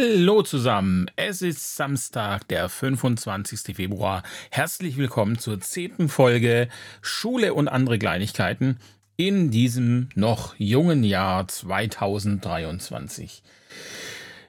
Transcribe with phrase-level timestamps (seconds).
[0.00, 3.74] Hallo zusammen, es ist Samstag, der 25.
[3.74, 4.22] Februar.
[4.50, 6.68] Herzlich willkommen zur zehnten Folge
[7.02, 8.78] Schule und andere Kleinigkeiten
[9.16, 13.42] in diesem noch jungen Jahr 2023.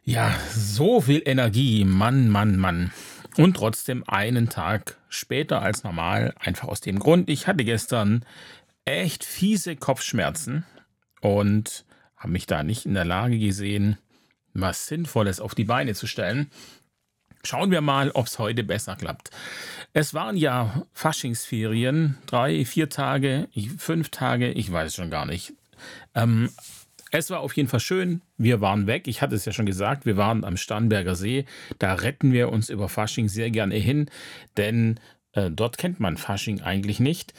[0.04, 2.92] Ja, so viel Energie, Mann, Mann, Mann.
[3.36, 8.24] Und trotzdem einen Tag später als normal, einfach aus dem Grund, ich hatte gestern
[8.86, 10.64] echt fiese Kopfschmerzen
[11.22, 11.86] und
[12.18, 13.98] habe mich da nicht in der Lage gesehen,
[14.54, 16.50] was Sinnvolles auf die Beine zu stellen.
[17.44, 19.30] Schauen wir mal, ob es heute besser klappt.
[19.94, 25.54] Es waren ja Faschingsferien, drei, vier Tage, fünf Tage, ich weiß schon gar nicht.
[26.16, 26.50] Ähm,
[27.12, 28.22] es war auf jeden Fall schön.
[28.38, 29.08] Wir waren weg.
[29.08, 31.46] Ich hatte es ja schon gesagt, wir waren am Starnberger See.
[31.80, 34.10] Da retten wir uns über Fasching sehr gerne hin,
[34.58, 35.00] denn
[35.32, 37.34] äh, dort kennt man Fasching eigentlich nicht.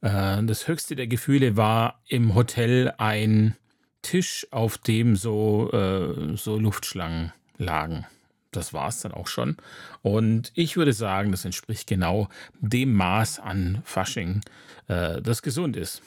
[0.00, 3.54] Äh, das höchste der Gefühle war im Hotel ein
[4.02, 8.06] Tisch, auf dem so, äh, so Luftschlangen lagen.
[8.50, 9.56] Das war es dann auch schon.
[10.02, 12.28] Und ich würde sagen, das entspricht genau
[12.60, 14.42] dem Maß an Fasching,
[14.88, 16.02] äh, das gesund ist.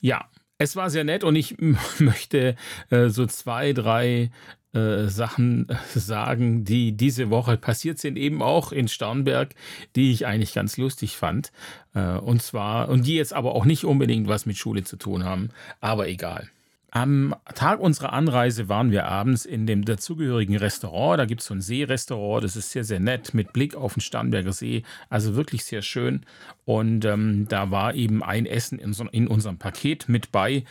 [0.00, 1.56] Ja, es war sehr nett und ich
[1.98, 2.56] möchte
[2.90, 4.30] äh, so zwei, drei
[4.76, 9.54] äh, Sachen sagen, die diese Woche passiert sind, eben auch in Starnberg,
[9.96, 11.50] die ich eigentlich ganz lustig fand.
[11.94, 15.24] Äh, und zwar, und die jetzt aber auch nicht unbedingt was mit Schule zu tun
[15.24, 15.48] haben,
[15.80, 16.50] aber egal.
[16.90, 21.18] Am Tag unserer Anreise waren wir abends in dem dazugehörigen Restaurant.
[21.18, 24.00] Da gibt es so ein Seerestaurant, das ist sehr, sehr nett mit Blick auf den
[24.00, 24.82] Starnberger See.
[25.10, 26.24] Also wirklich sehr schön.
[26.64, 30.64] Und ähm, da war eben ein Essen in, so, in unserem Paket mit bei.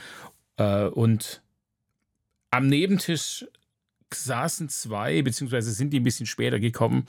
[0.57, 1.41] Äh, und
[2.49, 3.45] am Nebentisch
[4.23, 7.05] saßen zwei, beziehungsweise sind die ein bisschen später gekommen,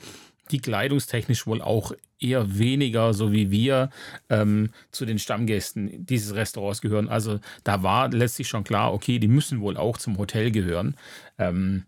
[0.51, 3.89] die kleidungstechnisch wohl auch eher weniger, so wie wir,
[4.29, 7.09] ähm, zu den Stammgästen dieses Restaurants gehören.
[7.09, 10.95] Also da war letztlich schon klar, okay, die müssen wohl auch zum Hotel gehören.
[11.37, 11.83] Ähm,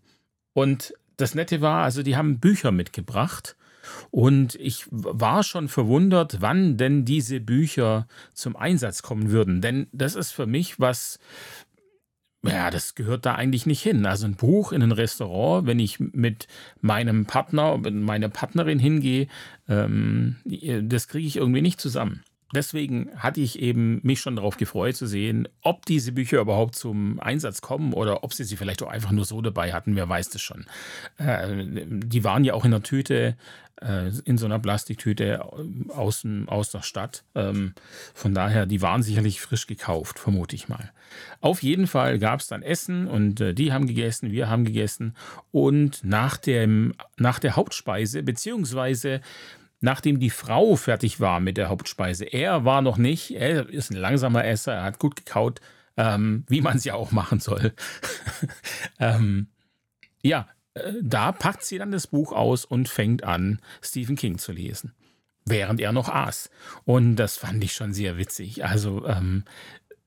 [0.52, 3.56] und das Nette war, also die haben Bücher mitgebracht.
[4.10, 9.60] Und ich war schon verwundert, wann denn diese Bücher zum Einsatz kommen würden.
[9.62, 11.18] Denn das ist für mich was,
[12.42, 14.06] ja, das gehört da eigentlich nicht hin.
[14.06, 16.48] Also ein Buch in ein Restaurant, wenn ich mit
[16.80, 19.26] meinem Partner, mit meiner Partnerin hingehe,
[19.68, 22.22] ähm, das kriege ich irgendwie nicht zusammen.
[22.52, 27.20] Deswegen hatte ich eben mich schon darauf gefreut zu sehen, ob diese Bücher überhaupt zum
[27.20, 30.30] Einsatz kommen oder ob sie sie vielleicht auch einfach nur so dabei hatten, wer weiß
[30.30, 30.66] das schon.
[31.18, 33.36] Äh, die waren ja auch in der Tüte,
[33.80, 35.44] äh, in so einer Plastiktüte
[35.88, 37.24] aus, aus der Stadt.
[37.34, 37.74] Ähm,
[38.14, 40.92] von daher, die waren sicherlich frisch gekauft, vermute ich mal.
[41.40, 45.14] Auf jeden Fall gab es dann Essen und äh, die haben gegessen, wir haben gegessen
[45.50, 49.20] und nach, dem, nach der Hauptspeise, beziehungsweise
[49.80, 52.24] nachdem die Frau fertig war mit der Hauptspeise.
[52.24, 55.60] Er war noch nicht, er ist ein langsamer Esser, er hat gut gekaut,
[55.96, 57.72] ähm, wie man es ja auch machen soll.
[58.98, 59.48] ähm,
[60.22, 64.52] ja, äh, da packt sie dann das Buch aus und fängt an, Stephen King zu
[64.52, 64.94] lesen,
[65.44, 66.50] während er noch aß.
[66.84, 68.64] Und das fand ich schon sehr witzig.
[68.64, 69.44] Also ähm,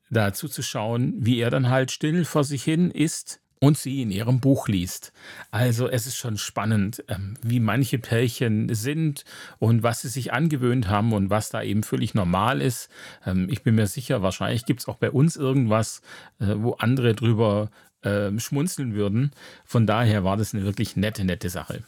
[0.09, 4.11] dazu zu schauen, wie er dann halt still vor sich hin isst und sie in
[4.11, 5.13] ihrem Buch liest.
[5.49, 9.23] Also es ist schon spannend, ähm, wie manche Pärchen sind
[9.57, 12.89] und was sie sich angewöhnt haben und was da eben völlig normal ist.
[13.25, 16.01] Ähm, ich bin mir sicher, wahrscheinlich gibt es auch bei uns irgendwas,
[16.41, 17.69] äh, wo andere drüber
[18.01, 19.31] äh, schmunzeln würden.
[19.63, 21.85] Von daher war das eine wirklich nette, nette Sache.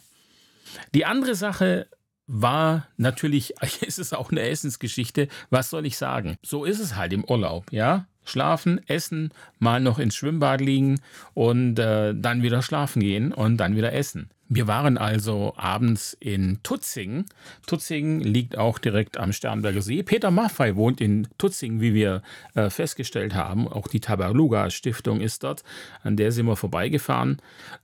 [0.94, 1.88] Die andere Sache
[2.26, 5.28] war natürlich, ist es auch eine Essensgeschichte.
[5.50, 6.36] Was soll ich sagen?
[6.42, 8.06] So ist es halt im Urlaub, ja?
[8.26, 11.00] Schlafen, essen, mal noch ins Schwimmbad liegen
[11.34, 14.28] und äh, dann wieder schlafen gehen und dann wieder essen.
[14.48, 17.24] Wir waren also abends in Tutzing.
[17.66, 20.04] Tutzing liegt auch direkt am Sternberger See.
[20.04, 22.22] Peter Maffei wohnt in Tutzing, wie wir
[22.54, 23.66] äh, festgestellt haben.
[23.66, 25.64] Auch die Tabaluga Stiftung ist dort.
[26.04, 27.38] An der sind wir vorbeigefahren.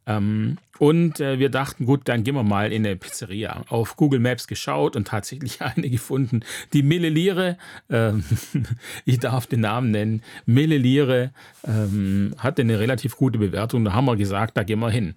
[0.06, 3.64] Ähm, und äh, wir dachten, gut, dann gehen wir mal in eine Pizzeria.
[3.68, 6.44] Auf Google Maps geschaut und tatsächlich eine gefunden.
[6.72, 7.58] Die Milleliere,
[7.88, 8.12] äh,
[9.04, 11.32] ich darf den Namen nennen, Milleliere
[11.64, 13.84] ähm, hatte eine relativ gute Bewertung.
[13.84, 15.14] Da haben wir gesagt, da gehen wir hin.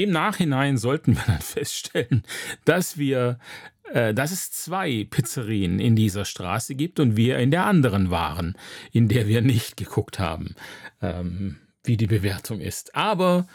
[0.00, 2.22] Im Nachhinein sollten wir dann feststellen,
[2.64, 3.38] dass wir,
[3.92, 8.56] äh, dass es zwei Pizzerien in dieser Straße gibt und wir in der anderen waren,
[8.92, 10.54] in der wir nicht geguckt haben,
[11.02, 12.94] ähm, wie die Bewertung ist.
[12.94, 13.46] Aber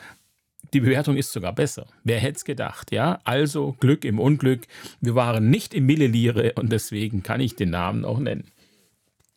[0.72, 1.88] die Bewertung ist sogar besser.
[2.04, 3.20] Wer hätte es gedacht, ja?
[3.24, 4.68] Also Glück im Unglück.
[5.02, 8.52] Wir waren nicht im Millelire und deswegen kann ich den Namen auch nennen.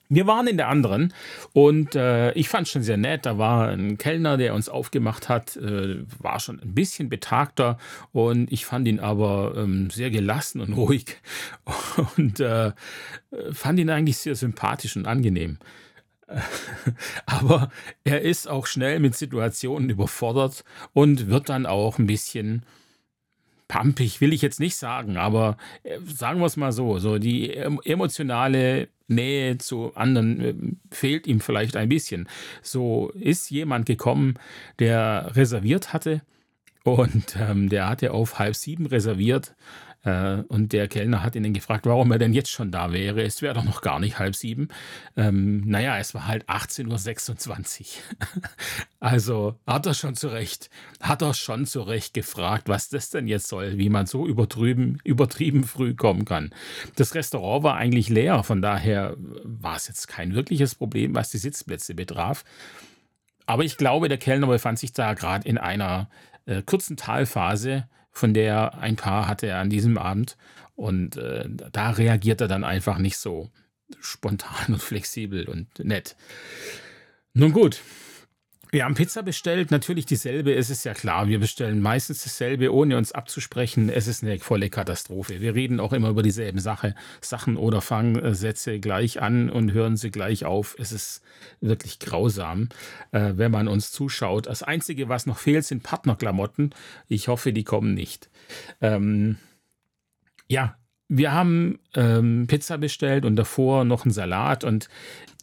[0.08, 1.12] Wir waren in der anderen
[1.52, 3.26] und äh, ich fand es schon sehr nett.
[3.26, 7.76] Da war ein Kellner, der uns aufgemacht hat, äh, war schon ein bisschen betagter
[8.12, 11.18] und ich fand ihn aber ähm, sehr gelassen und ruhig
[12.16, 12.72] und äh,
[13.52, 15.58] fand ihn eigentlich sehr sympathisch und angenehm.
[17.26, 17.70] Aber
[18.04, 20.62] er ist auch schnell mit Situationen überfordert
[20.92, 22.64] und wird dann auch ein bisschen
[23.68, 27.54] pampig, will ich jetzt nicht sagen, aber äh, sagen wir es mal so, so die
[27.54, 30.54] emotionale Nähe zu anderen äh,
[30.90, 32.28] fehlt ihm vielleicht ein bisschen.
[32.62, 34.34] So ist jemand gekommen,
[34.78, 36.22] der reserviert hatte
[36.84, 39.54] und ähm, der hatte auf halb sieben reserviert
[40.04, 43.22] und der Kellner hat ihn gefragt, warum er denn jetzt schon da wäre.
[43.22, 44.68] Es wäre doch noch gar nicht halb sieben.
[45.16, 47.86] Ähm, naja, es war halt 18.26 Uhr.
[49.00, 53.76] also hat er schon zurecht, hat er schon zurecht gefragt, was das denn jetzt soll,
[53.76, 56.54] wie man so übertrieben, übertrieben früh kommen kann.
[56.96, 61.38] Das Restaurant war eigentlich leer, von daher war es jetzt kein wirkliches Problem, was die
[61.38, 62.44] Sitzplätze betraf.
[63.46, 66.08] Aber ich glaube, der Kellner befand sich da gerade in einer
[66.46, 70.36] äh, kurzen Talphase von der ein paar hatte er an diesem Abend.
[70.74, 73.50] Und äh, da reagiert er dann einfach nicht so
[74.00, 76.16] spontan und flexibel und nett.
[77.32, 77.80] Nun gut,
[78.70, 82.96] wir haben Pizza bestellt, natürlich dieselbe, es ist ja klar, wir bestellen meistens dasselbe, ohne
[82.96, 83.88] uns abzusprechen.
[83.88, 85.40] Es ist eine volle Katastrophe.
[85.40, 89.96] Wir reden auch immer über dieselben Sache, Sachen oder fangen Sätze gleich an und hören
[89.96, 90.76] sie gleich auf.
[90.78, 91.22] Es ist
[91.60, 92.68] wirklich grausam,
[93.12, 94.46] äh, wenn man uns zuschaut.
[94.46, 96.74] Das Einzige, was noch fehlt, sind Partnerklamotten.
[97.08, 98.28] Ich hoffe, die kommen nicht.
[98.80, 99.38] Ähm,
[100.46, 100.76] ja,
[101.08, 104.88] wir haben ähm, Pizza bestellt und davor noch einen Salat und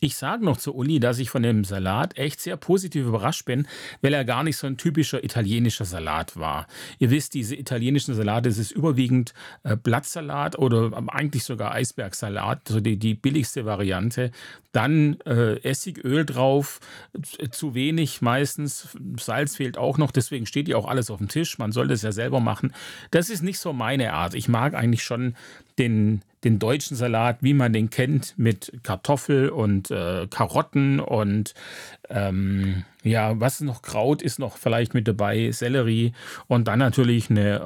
[0.01, 3.65] ich sage noch zu Uli, dass ich von dem Salat echt sehr positiv überrascht bin,
[4.01, 6.67] weil er gar nicht so ein typischer italienischer Salat war.
[6.99, 9.33] Ihr wisst, diese italienischen Salate, das ist überwiegend
[9.63, 14.31] äh, Blattsalat oder eigentlich sogar Eisbergsalat, so die, die billigste Variante.
[14.73, 16.81] Dann äh, Essigöl drauf,
[17.51, 21.57] zu wenig meistens, Salz fehlt auch noch, deswegen steht ja auch alles auf dem Tisch.
[21.57, 22.73] Man sollte es ja selber machen.
[23.11, 24.33] Das ist nicht so meine Art.
[24.33, 25.35] Ich mag eigentlich schon
[25.77, 31.53] den, den deutschen Salat, wie man den kennt, mit Kartoffel und äh, Karotten und
[32.09, 36.13] ähm, ja, was noch Kraut ist noch vielleicht mit dabei, Sellerie
[36.47, 37.57] und dann natürlich eine,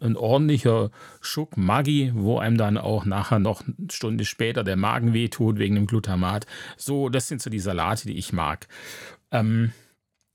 [0.00, 0.90] äh, ein ordentlicher
[1.20, 5.74] Schuck Maggi, wo einem dann auch nachher noch eine Stunde später der Magen wehtut wegen
[5.74, 6.46] dem Glutamat.
[6.76, 8.66] So, das sind so die Salate, die ich mag.
[9.30, 9.72] Ähm,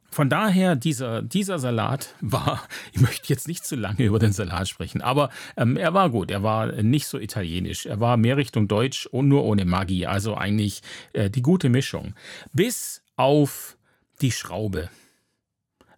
[0.09, 2.63] von daher, dieser, dieser Salat war,
[2.93, 6.31] ich möchte jetzt nicht zu lange über den Salat sprechen, aber ähm, er war gut.
[6.31, 7.85] Er war nicht so italienisch.
[7.85, 10.07] Er war mehr Richtung Deutsch und nur ohne Magie.
[10.07, 10.81] Also eigentlich
[11.13, 12.13] äh, die gute Mischung.
[12.53, 13.77] Bis auf
[14.21, 14.89] die Schraube.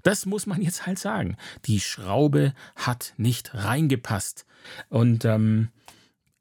[0.04, 1.38] Das muss man jetzt halt sagen.
[1.66, 4.46] Die Schraube hat nicht reingepasst.
[4.90, 5.70] Und ähm,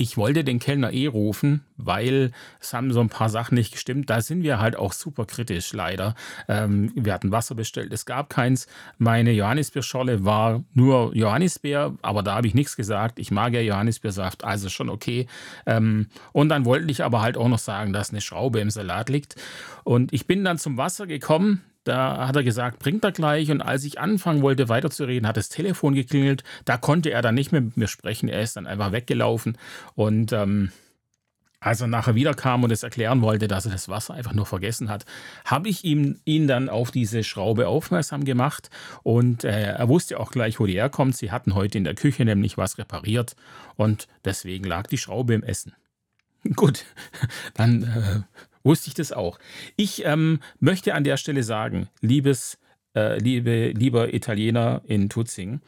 [0.01, 2.31] ich wollte den Kellner eh rufen, weil
[2.61, 4.09] es haben so ein paar Sachen nicht gestimmt.
[4.09, 6.15] Da sind wir halt auch super kritisch, leider.
[6.47, 8.69] Ähm, wir hatten Wasser bestellt, es gab keins.
[8.99, 13.19] Meine Johannisbeerscholle war nur Johannisbeer, aber da habe ich nichts gesagt.
[13.19, 15.27] Ich mag ja Johannisbeersaft, also schon okay.
[15.67, 19.09] Ähm, und dann wollte ich aber halt auch noch sagen, dass eine Schraube im Salat
[19.09, 19.35] liegt.
[19.83, 21.65] Und ich bin dann zum Wasser gekommen.
[21.85, 23.51] Da hat er gesagt, bringt er gleich.
[23.51, 26.45] Und als ich anfangen wollte, weiterzureden, hat das Telefon geklingelt.
[26.65, 28.29] Da konnte er dann nicht mehr mit mir sprechen.
[28.29, 29.57] Er ist dann einfach weggelaufen.
[29.95, 30.71] Und ähm,
[31.61, 34.89] als er nachher wiederkam und es erklären wollte, dass er das Wasser einfach nur vergessen
[34.89, 35.05] hat,
[35.45, 38.71] habe ich ihm, ihn dann auf diese Schraube aufmerksam gemacht.
[39.03, 41.17] Und äh, er wusste auch gleich, wo die herkommt.
[41.17, 43.35] Sie hatten heute in der Küche nämlich was repariert.
[43.77, 45.75] Und deswegen lag die Schraube im Essen.
[46.55, 46.85] Gut,
[47.55, 48.23] dann äh,
[48.69, 49.41] wusste ich das auch.
[49.75, 52.59] Ich ähm, möchte an der Stelle sagen, liebes,
[52.95, 55.61] äh, liebe, lieber Italiener in Tutzing,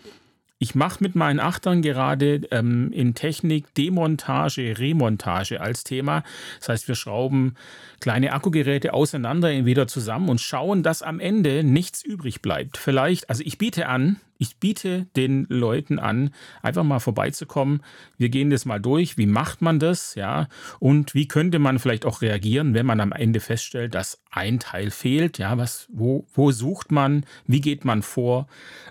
[0.61, 6.23] ich mache mit meinen Achtern gerade ähm, in Technik Demontage, Remontage als Thema.
[6.59, 7.55] Das heißt, wir schrauben
[7.99, 12.76] kleine Akkugeräte auseinander wieder zusammen und schauen, dass am Ende nichts übrig bleibt.
[12.76, 17.83] Vielleicht, also ich biete an, ich biete den Leuten an, einfach mal vorbeizukommen.
[18.19, 19.17] Wir gehen das mal durch.
[19.17, 20.14] Wie macht man das?
[20.14, 20.49] Ja,
[20.79, 24.90] und wie könnte man vielleicht auch reagieren, wenn man am Ende feststellt, dass ein Teil
[24.90, 25.38] fehlt?
[25.38, 27.25] Ja, was, wo, wo sucht man?
[27.47, 28.47] Wie geht man vor?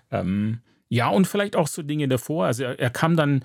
[0.10, 2.48] Ähm, ja, und vielleicht auch so Dinge davor.
[2.48, 3.44] Also er, er kam dann,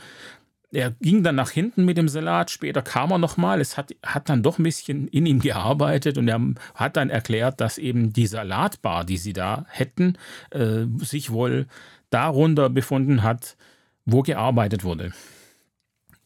[0.72, 4.28] er ging dann nach hinten mit dem Salat, später kam er nochmal, es hat, hat
[4.28, 6.40] dann doch ein bisschen in ihm gearbeitet und er
[6.74, 10.16] hat dann erklärt, dass eben die Salatbar, die sie da hätten,
[10.50, 11.66] äh, sich wohl
[12.10, 13.56] darunter befunden hat,
[14.06, 15.12] wo gearbeitet wurde.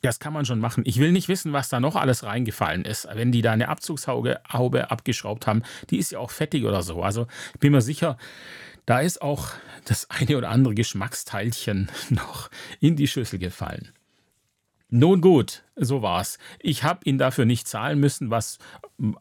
[0.03, 0.85] Das kann man schon machen.
[0.87, 3.09] Ich will nicht wissen, was da noch alles reingefallen ist.
[3.13, 7.03] Wenn die da eine Abzugshaube Haube abgeschraubt haben, die ist ja auch fettig oder so.
[7.03, 8.17] Also ich bin mir sicher,
[8.89, 9.51] da ist auch
[9.85, 12.49] das eine oder andere Geschmacksteilchen noch
[12.81, 13.93] in die Schüssel gefallen.
[14.89, 16.39] Nun gut, so war's.
[16.59, 18.57] Ich habe ihn dafür nicht zahlen müssen, was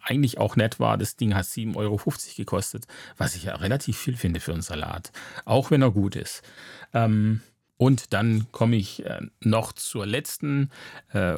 [0.02, 0.98] eigentlich auch nett war.
[0.98, 2.00] Das Ding hat 7,50 Euro
[2.38, 5.12] gekostet, was ich ja relativ viel finde für einen Salat,
[5.44, 6.44] auch wenn er gut ist.
[6.94, 7.42] Ähm,
[7.78, 10.70] Und dann komme ich äh, noch zur letzten
[11.14, 11.36] äh,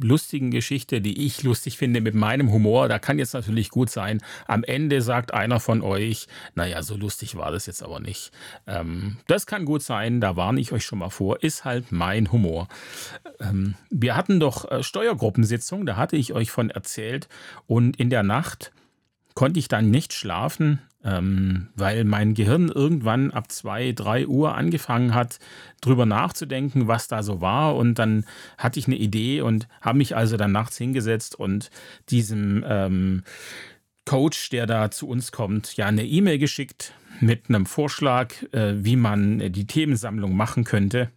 [0.00, 2.88] lustigen Geschichte, die ich lustig finde mit meinem Humor.
[2.88, 7.36] Da kann jetzt natürlich gut sein, am Ende sagt einer von euch, naja, so lustig
[7.36, 8.30] war das jetzt aber nicht.
[8.66, 12.30] Ähm, das kann gut sein, da warne ich euch schon mal vor, ist halt mein
[12.30, 12.68] Humor.
[13.40, 17.28] Ähm, wir hatten doch äh, Steuergruppensitzung, da hatte ich euch von erzählt.
[17.66, 18.72] Und in der Nacht
[19.34, 25.14] konnte ich dann nicht schlafen, ähm, weil mein Gehirn irgendwann ab 2, 3 Uhr angefangen
[25.14, 25.38] hat,
[25.80, 27.76] drüber nachzudenken, was da so war.
[27.76, 28.24] Und dann
[28.58, 31.70] hatte ich eine Idee und habe mich also dann nachts hingesetzt und
[32.10, 33.22] diesem ähm,
[34.04, 38.96] Coach, der da zu uns kommt, ja eine E-Mail geschickt mit einem Vorschlag, äh, wie
[38.96, 41.10] man die Themensammlung machen könnte.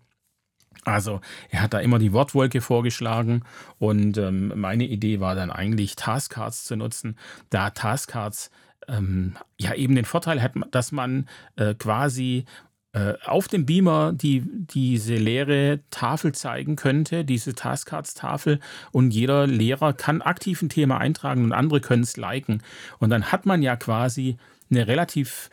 [0.85, 3.43] Also er hat da immer die Wortwolke vorgeschlagen
[3.79, 7.17] und ähm, meine Idee war dann eigentlich Taskcards zu nutzen,
[7.49, 8.51] da Taskcards
[8.87, 12.45] ähm, ja eben den Vorteil hat, dass man äh, quasi
[12.93, 18.59] äh, auf dem Beamer die, diese leere Tafel zeigen könnte, diese Taskcards-Tafel
[18.91, 22.61] und jeder Lehrer kann aktiv ein Thema eintragen und andere können es liken.
[22.99, 24.37] Und dann hat man ja quasi
[24.69, 25.49] eine relativ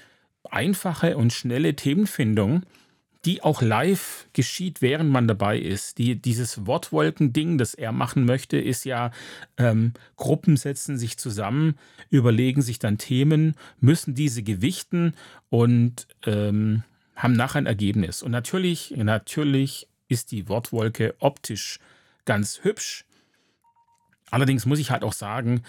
[0.51, 2.65] einfache und schnelle Themenfindung
[3.25, 5.99] die auch live geschieht, während man dabei ist.
[5.99, 9.11] Die, dieses Wortwolken-Ding, das er machen möchte, ist ja,
[9.59, 11.75] ähm, Gruppen setzen sich zusammen,
[12.09, 15.15] überlegen sich dann Themen, müssen diese gewichten
[15.51, 16.83] und ähm,
[17.15, 18.23] haben nachher ein Ergebnis.
[18.23, 21.79] Und natürlich, natürlich ist die Wortwolke optisch
[22.25, 23.05] ganz hübsch.
[24.31, 25.63] Allerdings muss ich halt auch sagen,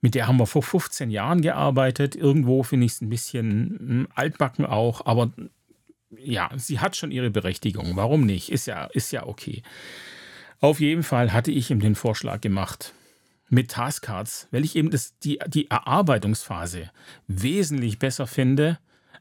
[0.00, 2.16] mit der haben wir vor 15 Jahren gearbeitet.
[2.16, 5.32] Irgendwo finde ich es ein bisschen hm, altbacken auch, aber
[6.18, 7.96] ja, sie hat schon ihre Berechtigung.
[7.96, 8.50] Warum nicht?
[8.50, 9.62] Ist ja, ist ja okay.
[10.60, 12.94] Auf jeden Fall hatte ich ihm den Vorschlag gemacht
[13.48, 16.90] mit Taskcards, weil ich eben das, die, die Erarbeitungsphase
[17.28, 18.78] wesentlich besser finde,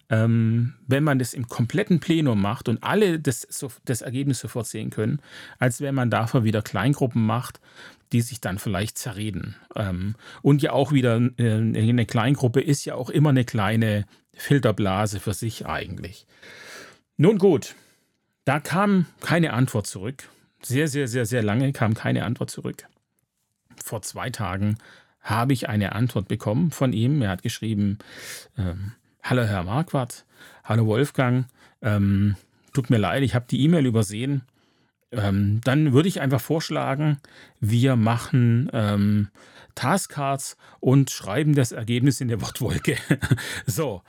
[0.09, 3.47] ähm, wenn man das im kompletten Plenum macht und alle das,
[3.85, 5.19] das Ergebnis sofort sehen können,
[5.59, 7.59] als wenn man dafür wieder Kleingruppen macht,
[8.11, 9.55] die sich dann vielleicht zerreden.
[9.75, 15.19] Ähm, und ja auch wieder äh, eine Kleingruppe ist ja auch immer eine kleine Filterblase
[15.19, 16.27] für sich eigentlich.
[17.17, 17.75] Nun gut,
[18.43, 20.29] da kam keine Antwort zurück.
[20.62, 22.88] Sehr, sehr, sehr, sehr lange kam keine Antwort zurück.
[23.84, 24.77] Vor zwei Tagen
[25.22, 27.22] habe ich eine Antwort bekommen von ihm.
[27.22, 28.00] Er hat geschrieben,
[28.57, 28.93] ähm,
[29.24, 30.24] Hallo Herr Marquardt,
[30.63, 31.48] hallo Wolfgang,
[31.81, 32.36] ähm,
[32.74, 34.43] tut mir leid, ich habe die E-Mail übersehen.
[35.15, 37.17] Ähm, dann würde ich einfach vorschlagen,
[37.60, 39.29] wir machen ähm,
[39.75, 42.98] Taskcards und schreiben das Ergebnis in der Wortwolke.
[43.65, 44.01] so,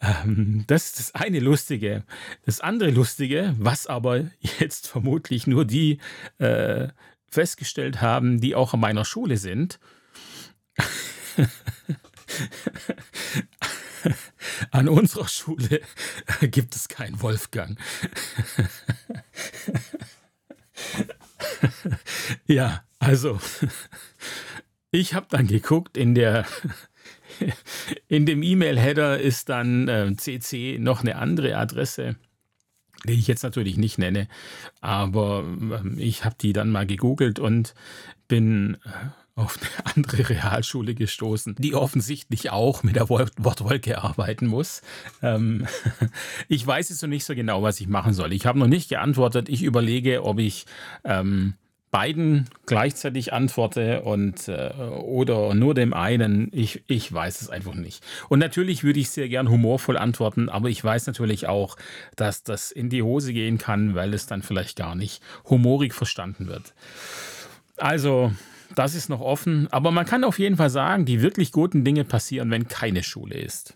[0.00, 2.04] ähm, das ist das eine Lustige.
[2.44, 4.24] Das andere Lustige, was aber
[4.58, 5.98] jetzt vermutlich nur die
[6.38, 6.88] äh,
[7.28, 9.78] festgestellt haben, die auch an meiner Schule sind.
[14.70, 15.80] An unserer Schule
[16.42, 17.78] gibt es keinen Wolfgang.
[22.46, 23.38] ja, also
[24.90, 26.46] ich habe dann geguckt, in der
[28.08, 32.16] in dem E-Mail-Header ist dann äh, CC noch eine andere Adresse,
[33.04, 34.28] die ich jetzt natürlich nicht nenne,
[34.80, 35.44] aber
[35.84, 37.74] äh, ich habe die dann mal gegoogelt und
[38.28, 44.82] bin äh, auf eine andere Realschule gestoßen, die offensichtlich auch mit der Wortwolke arbeiten muss.
[45.22, 45.66] Ähm,
[46.48, 48.32] ich weiß jetzt noch nicht so genau, was ich machen soll.
[48.32, 49.48] Ich habe noch nicht geantwortet.
[49.48, 50.66] Ich überlege, ob ich
[51.04, 51.54] ähm,
[51.94, 58.04] beiden gleichzeitig antworte und äh, oder nur dem einen, ich, ich weiß es einfach nicht.
[58.28, 61.76] Und natürlich würde ich sehr gern humorvoll antworten, aber ich weiß natürlich auch,
[62.16, 66.48] dass das in die Hose gehen kann, weil es dann vielleicht gar nicht humorig verstanden
[66.48, 66.74] wird.
[67.76, 68.32] Also,
[68.74, 72.04] das ist noch offen, aber man kann auf jeden Fall sagen, die wirklich guten Dinge
[72.04, 73.74] passieren, wenn keine Schule ist.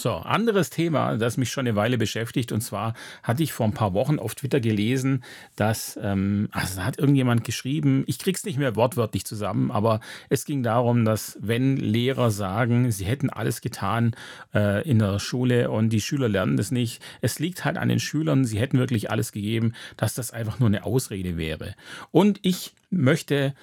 [0.00, 3.74] So, anderes Thema, das mich schon eine Weile beschäftigt, und zwar hatte ich vor ein
[3.74, 5.22] paar Wochen auf Twitter gelesen,
[5.56, 10.46] dass, ähm, also da hat irgendjemand geschrieben, ich krieg's nicht mehr wortwörtlich zusammen, aber es
[10.46, 14.14] ging darum, dass wenn Lehrer sagen, sie hätten alles getan
[14.54, 18.00] äh, in der Schule und die Schüler lernen das nicht, es liegt halt an den
[18.00, 21.74] Schülern, sie hätten wirklich alles gegeben, dass das einfach nur eine Ausrede wäre.
[22.10, 23.54] Und ich möchte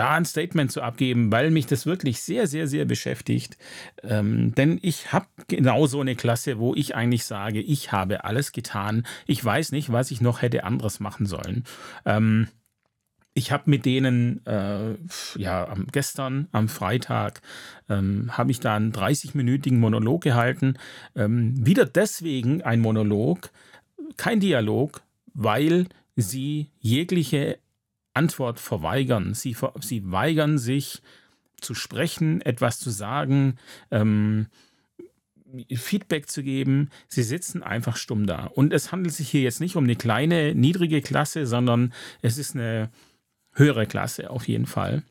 [0.00, 3.58] da ein Statement zu abgeben, weil mich das wirklich sehr, sehr, sehr beschäftigt.
[4.02, 8.52] Ähm, denn ich habe genau so eine Klasse, wo ich eigentlich sage, ich habe alles
[8.52, 9.06] getan.
[9.26, 11.64] Ich weiß nicht, was ich noch hätte anderes machen sollen.
[12.06, 12.48] Ähm,
[13.34, 14.94] ich habe mit denen, äh,
[15.36, 17.42] ja, gestern am Freitag,
[17.90, 20.78] ähm, habe ich da einen 30-minütigen Monolog gehalten.
[21.14, 23.50] Ähm, wieder deswegen ein Monolog,
[24.16, 25.02] kein Dialog,
[25.34, 27.58] weil sie jegliche
[28.14, 29.34] Antwort verweigern.
[29.34, 31.02] Sie, sie weigern sich
[31.60, 33.58] zu sprechen, etwas zu sagen.
[33.90, 34.46] Ähm,
[35.74, 36.90] Feedback zu geben.
[37.08, 38.46] Sie sitzen einfach stumm da.
[38.46, 42.54] Und es handelt sich hier jetzt nicht um eine kleine, niedrige Klasse, sondern es ist
[42.54, 42.90] eine
[43.52, 45.02] höhere Klasse auf jeden Fall.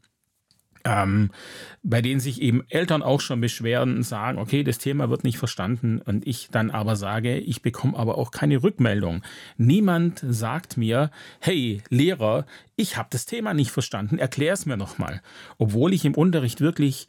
[0.86, 1.31] Ähm,
[1.83, 5.38] bei denen sich eben Eltern auch schon beschweren und sagen, okay, das Thema wird nicht
[5.38, 9.21] verstanden und ich dann aber sage, ich bekomme aber auch keine Rückmeldung.
[9.57, 12.45] Niemand sagt mir, hey Lehrer,
[12.75, 15.21] ich habe das Thema nicht verstanden, erklär es mir nochmal.
[15.57, 17.07] Obwohl ich im Unterricht wirklich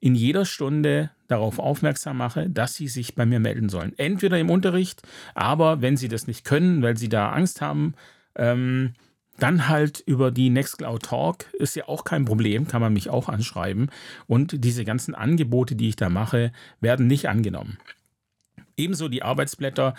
[0.00, 3.94] in jeder Stunde darauf aufmerksam mache, dass sie sich bei mir melden sollen.
[3.96, 5.02] Entweder im Unterricht,
[5.34, 7.94] aber wenn sie das nicht können, weil sie da Angst haben,
[8.36, 8.92] ähm,
[9.38, 13.28] dann halt über die Nextcloud Talk ist ja auch kein Problem, kann man mich auch
[13.28, 13.90] anschreiben.
[14.26, 17.78] Und diese ganzen Angebote, die ich da mache, werden nicht angenommen.
[18.76, 19.94] Ebenso die Arbeitsblätter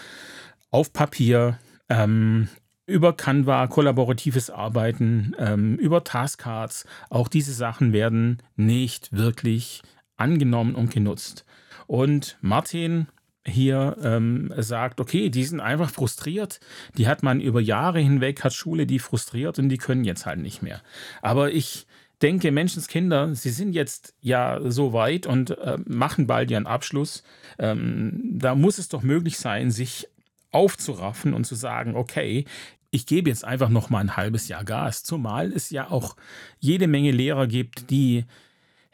[0.72, 2.48] auf Papier, ähm,
[2.88, 6.86] über Canva, kollaboratives Arbeiten, ähm, über Taskcards.
[7.10, 9.82] Auch diese Sachen werden nicht wirklich
[10.18, 11.46] angenommen und genutzt.
[11.88, 13.08] Und Martin
[13.48, 16.60] hier ähm, sagt, okay, die sind einfach frustriert.
[16.98, 20.40] Die hat man über Jahre hinweg, hat Schule die frustriert und die können jetzt halt
[20.40, 20.82] nicht mehr.
[21.22, 21.86] Aber ich
[22.22, 27.24] denke, Menschenskinder, sie sind jetzt ja so weit und äh, machen bald ihren Abschluss.
[27.60, 30.08] Ähm, da muss es doch möglich sein, sich
[30.52, 32.46] aufzuraffen und zu sagen, okay,
[32.90, 35.04] ich gebe jetzt einfach noch mal ein halbes Jahr Gas.
[35.04, 36.16] Zumal es ja auch
[36.60, 38.26] jede Menge Lehrer gibt, die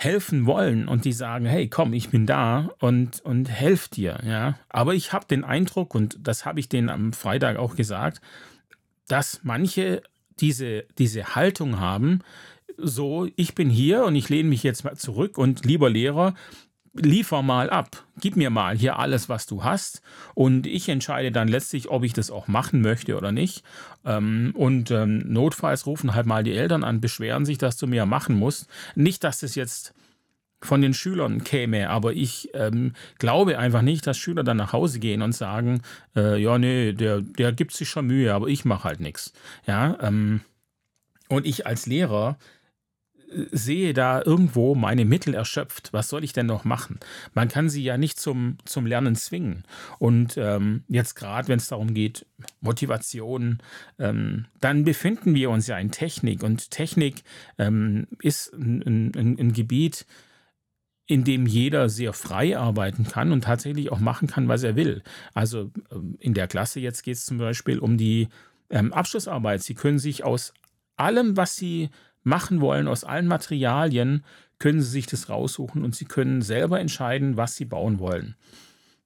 [0.03, 4.57] helfen wollen und die sagen, hey, komm, ich bin da und, und helf dir, ja.
[4.69, 8.21] Aber ich habe den Eindruck, und das habe ich denen am Freitag auch gesagt,
[9.07, 10.01] dass manche
[10.39, 12.19] diese, diese Haltung haben,
[12.77, 16.33] so, ich bin hier und ich lehne mich jetzt mal zurück und lieber Lehrer,
[16.93, 20.01] liefer mal ab, gib mir mal hier alles, was du hast
[20.35, 23.63] und ich entscheide dann letztlich, ob ich das auch machen möchte oder nicht.
[24.05, 28.05] Ähm, und ähm, notfalls rufen halt mal die Eltern an, beschweren sich, dass du mehr
[28.05, 28.67] machen musst.
[28.95, 29.93] Nicht, dass das jetzt
[30.59, 34.99] von den Schülern käme, aber ich ähm, glaube einfach nicht, dass Schüler dann nach Hause
[34.99, 35.81] gehen und sagen,
[36.15, 39.33] äh, ja, nee, der, der gibt sich schon Mühe, aber ich mache halt nichts.
[39.65, 40.41] Ja, ähm,
[41.29, 42.37] und ich als Lehrer
[43.51, 45.93] sehe da irgendwo meine Mittel erschöpft.
[45.93, 46.99] Was soll ich denn noch machen?
[47.33, 49.63] Man kann sie ja nicht zum, zum Lernen zwingen.
[49.99, 52.25] Und ähm, jetzt gerade, wenn es darum geht,
[52.59, 53.59] Motivation,
[53.99, 56.43] ähm, dann befinden wir uns ja in Technik.
[56.43, 57.23] Und Technik
[57.57, 60.05] ähm, ist ein, ein, ein Gebiet,
[61.07, 65.03] in dem jeder sehr frei arbeiten kann und tatsächlich auch machen kann, was er will.
[65.33, 68.29] Also ähm, in der Klasse jetzt geht es zum Beispiel um die
[68.69, 69.61] ähm, Abschlussarbeit.
[69.61, 70.53] Sie können sich aus
[70.95, 71.89] allem, was Sie
[72.23, 74.23] machen wollen, aus allen Materialien,
[74.59, 78.35] können Sie sich das raussuchen und Sie können selber entscheiden, was Sie bauen wollen.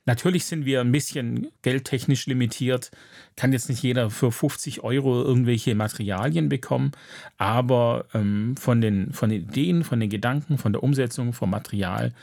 [0.08, 2.92] Natürlich sind wir ein bisschen geldtechnisch limitiert,
[3.36, 6.92] kann jetzt nicht jeder für 50 Euro irgendwelche Materialien bekommen,
[7.38, 12.14] aber ähm, von, den, von den Ideen, von den Gedanken, von der Umsetzung, vom Material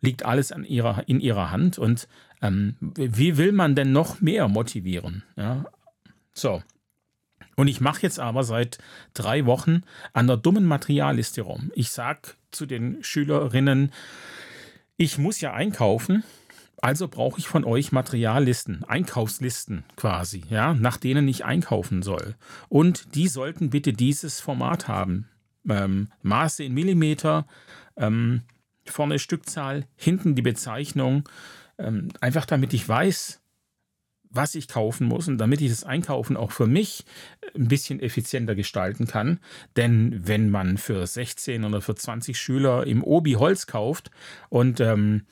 [0.00, 2.08] liegt alles an ihrer, in ihrer Hand und
[2.42, 5.22] ähm, wie will man denn noch mehr motivieren?
[5.36, 5.64] Ja?
[6.32, 6.60] So,
[7.56, 8.78] und ich mache jetzt aber seit
[9.14, 11.70] drei Wochen an der dummen Materialliste rum.
[11.74, 13.92] Ich sage zu den Schülerinnen,
[14.96, 16.22] ich muss ja einkaufen,
[16.82, 22.34] also brauche ich von euch Materiallisten, Einkaufslisten quasi, ja, nach denen ich einkaufen soll.
[22.68, 25.28] Und die sollten bitte dieses Format haben.
[25.68, 27.46] Ähm, Maße in Millimeter,
[27.96, 28.42] ähm,
[28.84, 31.28] vorne Stückzahl, hinten die Bezeichnung.
[31.78, 33.41] Ähm, einfach damit ich weiß,
[34.32, 37.04] was ich kaufen muss und damit ich das Einkaufen auch für mich
[37.54, 39.38] ein bisschen effizienter gestalten kann.
[39.76, 44.10] Denn wenn man für 16 oder für 20 Schüler im Obi Holz kauft
[44.48, 45.26] und ähm,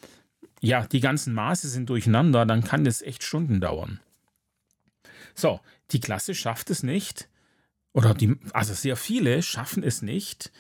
[0.61, 4.01] ja, die ganzen Maße sind durcheinander, dann kann das echt Stunden dauern.
[5.35, 5.61] So,
[5.91, 7.29] die Klasse schafft es nicht,
[7.93, 10.53] oder die, also sehr viele schaffen es nicht,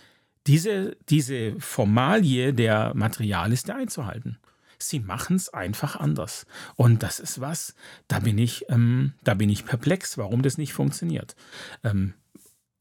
[0.46, 4.38] diese, diese Formalie der Materialliste einzuhalten.
[4.82, 6.46] Sie machen es einfach anders.
[6.76, 7.74] Und das ist was,
[8.08, 11.36] da bin ich, ähm, da bin ich perplex, warum das nicht funktioniert.
[11.84, 12.14] Ähm,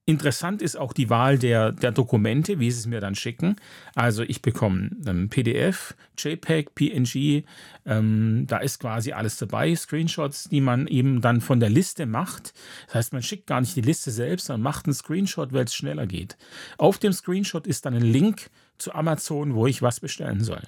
[0.09, 3.57] Interessant ist auch die Wahl der, der Dokumente, wie sie es mir dann schicken.
[3.93, 7.43] Also ich bekomme ähm, PDF, JPEG, PNG,
[7.85, 12.55] ähm, da ist quasi alles dabei, Screenshots, die man eben dann von der Liste macht.
[12.87, 15.75] Das heißt, man schickt gar nicht die Liste selbst, sondern macht einen Screenshot, weil es
[15.75, 16.37] schneller geht.
[16.79, 20.63] Auf dem Screenshot ist dann ein Link zu Amazon, wo ich was bestellen soll.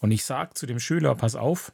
[0.00, 1.72] Und ich sage zu dem Schüler, pass auf,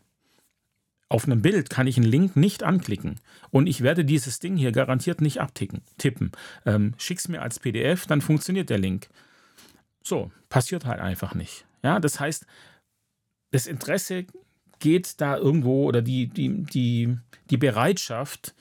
[1.08, 4.72] auf einem Bild kann ich einen Link nicht anklicken und ich werde dieses Ding hier
[4.72, 5.82] garantiert nicht abtippen.
[5.98, 6.32] Tippen.
[6.64, 9.08] Ähm, schick's mir als PDF, dann funktioniert der Link.
[10.02, 11.66] So, passiert halt einfach nicht.
[11.82, 12.46] Ja, das heißt,
[13.50, 14.24] das Interesse
[14.78, 17.16] geht da irgendwo oder die, die, die,
[17.50, 18.54] die Bereitschaft,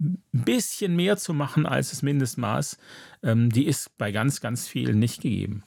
[0.00, 2.78] ein bisschen mehr zu machen als das Mindestmaß,
[3.22, 5.62] ähm, die ist bei ganz, ganz vielen nicht gegeben.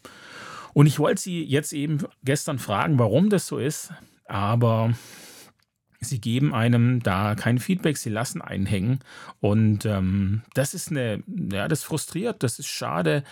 [0.74, 3.92] Und ich wollte Sie jetzt eben gestern fragen, warum das so ist,
[4.26, 4.94] aber
[6.04, 9.00] Sie geben einem da kein Feedback, sie lassen einen hängen.
[9.40, 13.24] Und ähm, das ist eine, ja, das frustriert, das ist schade,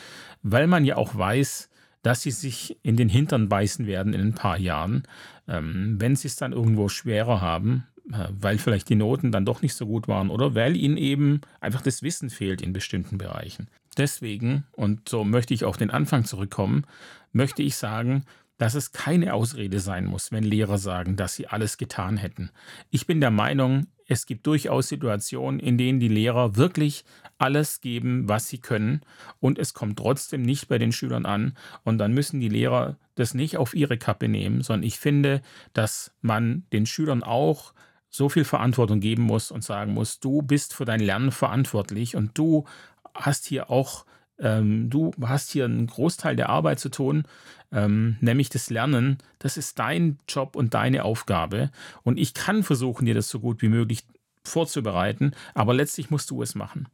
[0.41, 1.69] weil man ja auch weiß,
[2.01, 5.03] dass sie sich in den Hintern beißen werden in ein paar Jahren,
[5.47, 9.61] ähm, wenn sie es dann irgendwo schwerer haben, äh, weil vielleicht die Noten dann doch
[9.61, 13.67] nicht so gut waren oder weil ihnen eben einfach das Wissen fehlt in bestimmten Bereichen.
[13.97, 16.85] Deswegen, und so möchte ich auf den Anfang zurückkommen,
[17.33, 18.25] möchte ich sagen,
[18.57, 22.51] dass es keine Ausrede sein muss, wenn Lehrer sagen, dass sie alles getan hätten.
[22.91, 27.03] Ich bin der Meinung, es gibt durchaus Situationen, in denen die Lehrer wirklich
[27.39, 29.01] alles geben, was sie können,
[29.39, 33.33] und es kommt trotzdem nicht bei den Schülern an, und dann müssen die Lehrer das
[33.33, 35.41] nicht auf ihre Kappe nehmen, sondern ich finde,
[35.73, 37.73] dass man den Schülern auch
[38.09, 42.37] so viel Verantwortung geben muss und sagen muss, du bist für dein Lernen verantwortlich und
[42.37, 42.65] du
[43.13, 44.05] hast hier auch
[44.41, 47.23] ähm, du hast hier einen Großteil der Arbeit zu tun,
[47.71, 49.19] ähm, nämlich das Lernen.
[49.39, 51.69] Das ist dein Job und deine Aufgabe.
[52.03, 54.03] Und ich kann versuchen, dir das so gut wie möglich
[54.43, 56.87] vorzubereiten, aber letztlich musst du es machen.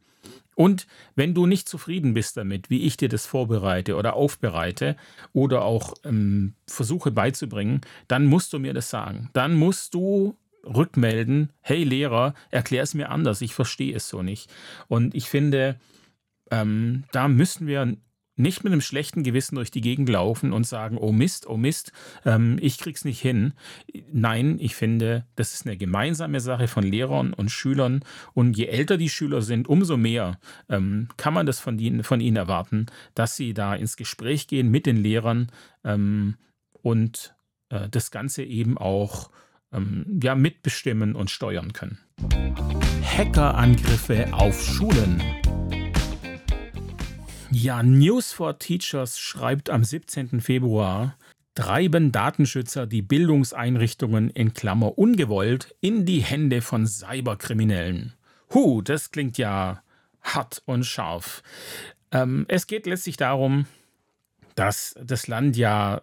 [0.54, 4.96] Und wenn du nicht zufrieden bist damit, wie ich dir das vorbereite oder aufbereite
[5.32, 9.30] oder auch ähm, versuche beizubringen, dann musst du mir das sagen.
[9.32, 14.50] Dann musst du rückmelden, hey Lehrer, erklär es mir anders, ich verstehe es so nicht.
[14.88, 15.78] Und ich finde,
[16.50, 17.96] ähm, da müssen wir
[18.38, 21.92] nicht mit einem schlechten Gewissen durch die Gegend laufen und sagen, oh Mist, oh Mist,
[22.24, 23.52] ähm, ich krieg's nicht hin.
[24.12, 28.04] Nein, ich finde, das ist eine gemeinsame Sache von Lehrern und Schülern.
[28.34, 32.20] Und je älter die Schüler sind, umso mehr ähm, kann man das von ihnen, von
[32.20, 35.50] ihnen erwarten, dass sie da ins Gespräch gehen mit den Lehrern
[35.84, 36.36] ähm,
[36.72, 37.34] und
[37.70, 39.30] äh, das Ganze eben auch
[39.72, 41.98] ähm, ja, mitbestimmen und steuern können.
[43.02, 45.20] Hackerangriffe auf Schulen.
[47.50, 50.42] Ja, News for Teachers schreibt am 17.
[50.42, 51.16] Februar,
[51.54, 58.12] treiben Datenschützer die Bildungseinrichtungen in Klammer ungewollt in die Hände von Cyberkriminellen.
[58.52, 59.82] Huh, das klingt ja
[60.20, 61.42] hart und scharf.
[62.12, 63.66] Ähm, es geht letztlich darum,
[64.54, 66.02] dass das Land ja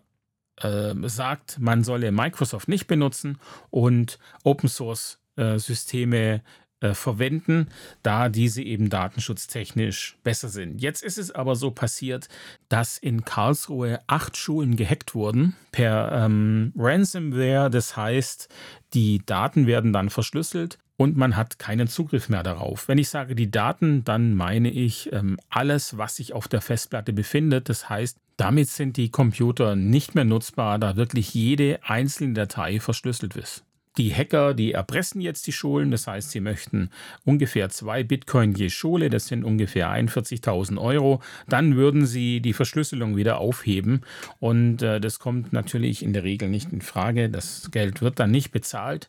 [0.61, 3.37] äh, sagt, man solle Microsoft nicht benutzen
[3.69, 6.41] und Open Source äh, Systeme
[6.81, 7.67] äh, verwenden,
[8.03, 10.81] da diese eben datenschutztechnisch besser sind.
[10.81, 12.27] Jetzt ist es aber so passiert,
[12.69, 17.69] dass in Karlsruhe acht Schulen gehackt wurden per ähm, Ransomware.
[17.69, 18.49] Das heißt,
[18.93, 22.87] die Daten werden dann verschlüsselt und man hat keinen Zugriff mehr darauf.
[22.87, 27.11] Wenn ich sage die Daten, dann meine ich ähm, alles, was sich auf der Festplatte
[27.11, 27.67] befindet.
[27.67, 33.35] Das heißt, damit sind die Computer nicht mehr nutzbar, da wirklich jede einzelne Datei verschlüsselt
[33.35, 33.64] ist.
[33.97, 36.89] Die Hacker, die erpressen jetzt die Schulen, das heißt, sie möchten
[37.23, 41.21] ungefähr zwei Bitcoin je Schule, das sind ungefähr 41.000 Euro.
[41.47, 44.01] Dann würden sie die Verschlüsselung wieder aufheben
[44.39, 47.29] und äh, das kommt natürlich in der Regel nicht in Frage.
[47.29, 49.07] Das Geld wird dann nicht bezahlt.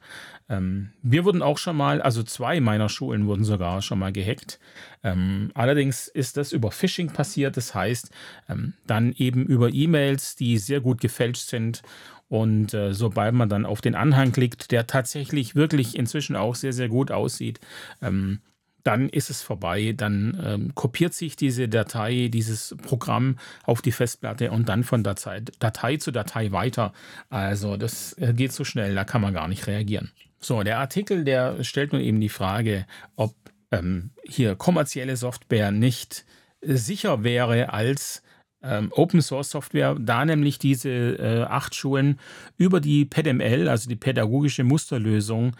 [0.49, 4.61] Ähm, wir wurden auch schon mal, also zwei meiner Schulen wurden sogar schon mal gehackt.
[5.03, 8.11] Ähm, allerdings ist das über Phishing passiert, das heißt
[8.49, 11.83] ähm, dann eben über E-Mails, die sehr gut gefälscht sind
[12.29, 16.73] und äh, sobald man dann auf den Anhang klickt, der tatsächlich wirklich inzwischen auch sehr,
[16.73, 17.61] sehr gut aussieht,
[18.03, 18.41] ähm,
[18.83, 19.95] dann ist es vorbei.
[19.97, 25.43] Dann ähm, kopiert sich diese Datei, dieses Programm auf die Festplatte und dann von Datei,
[25.59, 26.93] Datei zu Datei weiter.
[27.29, 30.12] Also das äh, geht so schnell, da kann man gar nicht reagieren.
[30.39, 32.87] So, der Artikel, der stellt nun eben die Frage,
[33.17, 33.35] ob
[33.73, 36.25] ähm, hier kommerzielle Software nicht
[36.61, 38.23] sicher wäre als
[38.66, 42.18] ähm, Open Source Software, da nämlich diese äh, acht Schulen
[42.57, 45.57] über die PEDML, also die pädagogische Musterlösung,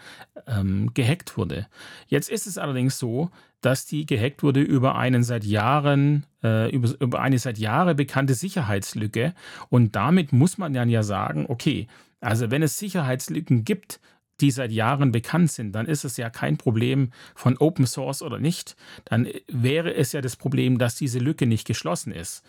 [0.47, 1.67] ähm, gehackt wurde.
[2.07, 3.29] Jetzt ist es allerdings so,
[3.61, 8.33] dass die gehackt wurde über einen seit Jahren, äh, über, über eine seit Jahren bekannte
[8.33, 9.33] Sicherheitslücke.
[9.69, 11.87] Und damit muss man dann ja sagen, okay,
[12.21, 13.99] also wenn es Sicherheitslücken gibt,
[14.41, 18.39] die seit Jahren bekannt sind, dann ist es ja kein Problem von Open Source oder
[18.39, 18.75] nicht.
[19.05, 22.43] Dann wäre es ja das Problem, dass diese Lücke nicht geschlossen ist.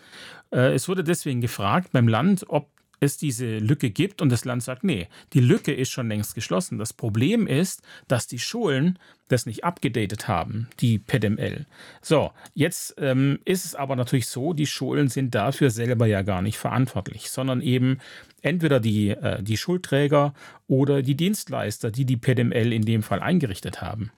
[0.51, 2.67] Äh, es wurde deswegen gefragt beim Land, ob
[2.99, 6.77] es diese Lücke gibt und das Land sagt, nee, die Lücke ist schon längst geschlossen.
[6.77, 11.65] Das Problem ist, dass die Schulen das nicht abgedatet haben, die PEDML.
[12.01, 16.41] So, jetzt ähm, ist es aber natürlich so, die Schulen sind dafür selber ja gar
[16.41, 17.99] nicht verantwortlich, sondern eben
[18.41, 20.33] entweder die, äh, die Schulträger
[20.67, 24.11] oder die Dienstleister, die die PEDML in dem Fall eingerichtet haben.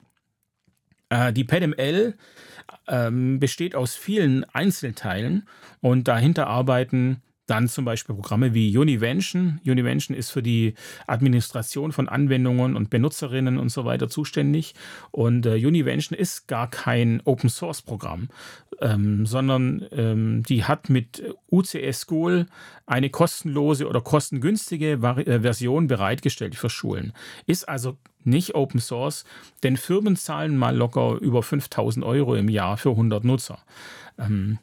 [1.10, 2.14] Äh, die PEDML
[2.88, 5.46] ähm, besteht aus vielen Einzelteilen
[5.80, 9.60] und dahinter arbeiten dann zum Beispiel Programme wie Univention.
[9.66, 10.72] Univention ist für die
[11.06, 14.74] Administration von Anwendungen und Benutzerinnen und so weiter zuständig.
[15.10, 18.30] Und äh, Univention ist gar kein Open Source Programm,
[18.80, 22.46] ähm, sondern ähm, die hat mit UCS School
[22.86, 27.12] eine kostenlose oder kostengünstige Vari äh, Version bereitgestellt für Schulen.
[27.46, 29.26] Ist also nicht Open Source,
[29.62, 33.58] denn Firmen zahlen mal locker über 5000 Euro im Jahr für 100 Nutzer.
[34.18, 34.58] Ähm,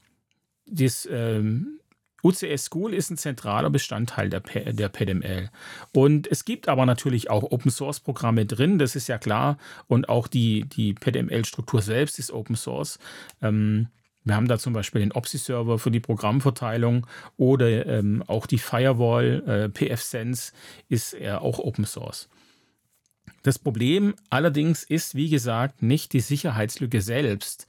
[0.65, 1.78] das ähm,
[2.23, 5.49] UCS School ist ein zentraler Bestandteil der, der PDML.
[5.93, 9.57] Und es gibt aber natürlich auch Open Source Programme drin, das ist ja klar.
[9.87, 12.99] Und auch die, die PDML-Struktur selbst ist Open Source.
[13.41, 13.87] Ähm,
[14.23, 19.43] wir haben da zum Beispiel den OPSI-Server für die Programmverteilung oder ähm, auch die Firewall,
[19.47, 20.51] äh, PFSense
[20.89, 22.29] ist eher auch Open Source.
[23.43, 27.67] Das Problem allerdings ist, wie gesagt, nicht die Sicherheitslücke selbst.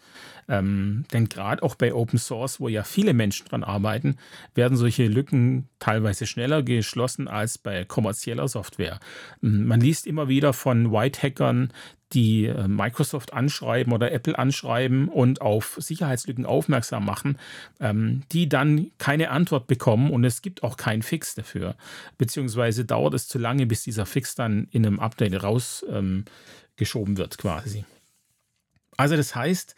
[0.49, 4.17] Ähm, denn gerade auch bei Open Source, wo ja viele Menschen dran arbeiten,
[4.55, 8.99] werden solche Lücken teilweise schneller geschlossen als bei kommerzieller Software.
[9.41, 11.73] Man liest immer wieder von White-Hackern,
[12.13, 17.39] die äh, Microsoft anschreiben oder Apple anschreiben und auf Sicherheitslücken aufmerksam machen,
[17.79, 21.77] ähm, die dann keine Antwort bekommen und es gibt auch keinen Fix dafür.
[22.19, 26.27] Beziehungsweise dauert es zu lange, bis dieser Fix dann in einem Update rausgeschoben
[26.79, 27.85] ähm, wird quasi.
[28.97, 29.75] Also das heißt,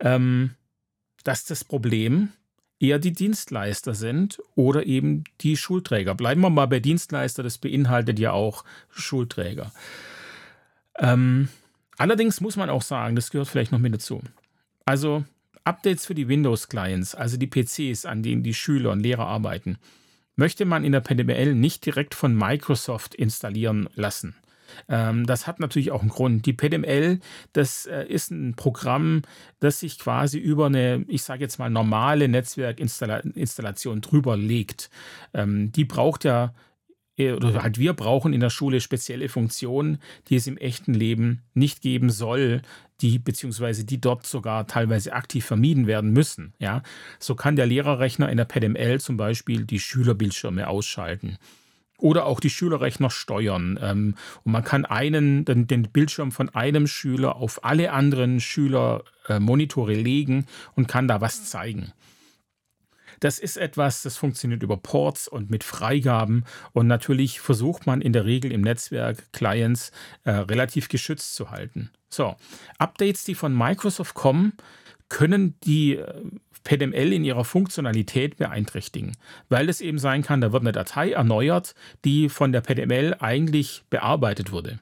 [0.00, 0.54] ähm,
[1.24, 2.30] dass das Problem
[2.78, 6.14] eher die Dienstleister sind oder eben die Schulträger.
[6.14, 9.72] Bleiben wir mal bei Dienstleister, das beinhaltet ja auch Schulträger.
[10.98, 11.48] Ähm,
[11.96, 14.20] Allerdings muss man auch sagen, das gehört vielleicht noch mit dazu.
[14.84, 15.24] Also
[15.64, 19.78] Updates für die Windows-Clients, also die PCs, an denen die Schüler und Lehrer arbeiten,
[20.36, 24.34] möchte man in der PDBL nicht direkt von Microsoft installieren lassen.
[24.88, 26.46] Ähm, das hat natürlich auch einen Grund.
[26.46, 27.20] Die PDML,
[27.52, 29.22] das äh, ist ein Programm,
[29.60, 34.90] das sich quasi über eine, ich sage jetzt mal, normale Netzwerkinstallation drüber legt.
[35.32, 36.54] Ähm, die braucht ja
[37.18, 39.98] oder halt wir brauchen in der Schule spezielle Funktionen,
[40.28, 42.62] die es im echten Leben nicht geben soll,
[43.00, 46.54] die beziehungsweise die dort sogar teilweise aktiv vermieden werden müssen.
[46.58, 46.82] Ja,
[47.18, 51.38] so kann der Lehrerrechner in der PDML zum Beispiel die Schülerbildschirme ausschalten
[51.98, 53.78] oder auch die Schülerrechner steuern.
[53.80, 59.94] Ähm, und man kann einen, den, den, Bildschirm von einem Schüler auf alle anderen Schülermonitore
[59.94, 61.92] legen und kann da was zeigen.
[63.20, 66.44] Das ist etwas, das funktioniert über Ports und mit Freigaben.
[66.72, 69.92] Und natürlich versucht man in der Regel im Netzwerk Clients
[70.24, 71.90] äh, relativ geschützt zu halten.
[72.08, 72.36] So,
[72.78, 74.52] Updates, die von Microsoft kommen,
[75.08, 76.22] können die äh,
[76.64, 79.12] PDML in ihrer Funktionalität beeinträchtigen,
[79.48, 81.74] weil es eben sein kann, da wird eine Datei erneuert,
[82.04, 84.80] die von der PDML eigentlich bearbeitet wurde.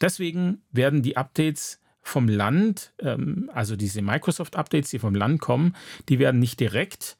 [0.00, 5.74] Deswegen werden die Updates vom Land, ähm, also diese Microsoft-Updates, die vom Land kommen,
[6.08, 7.16] die werden nicht direkt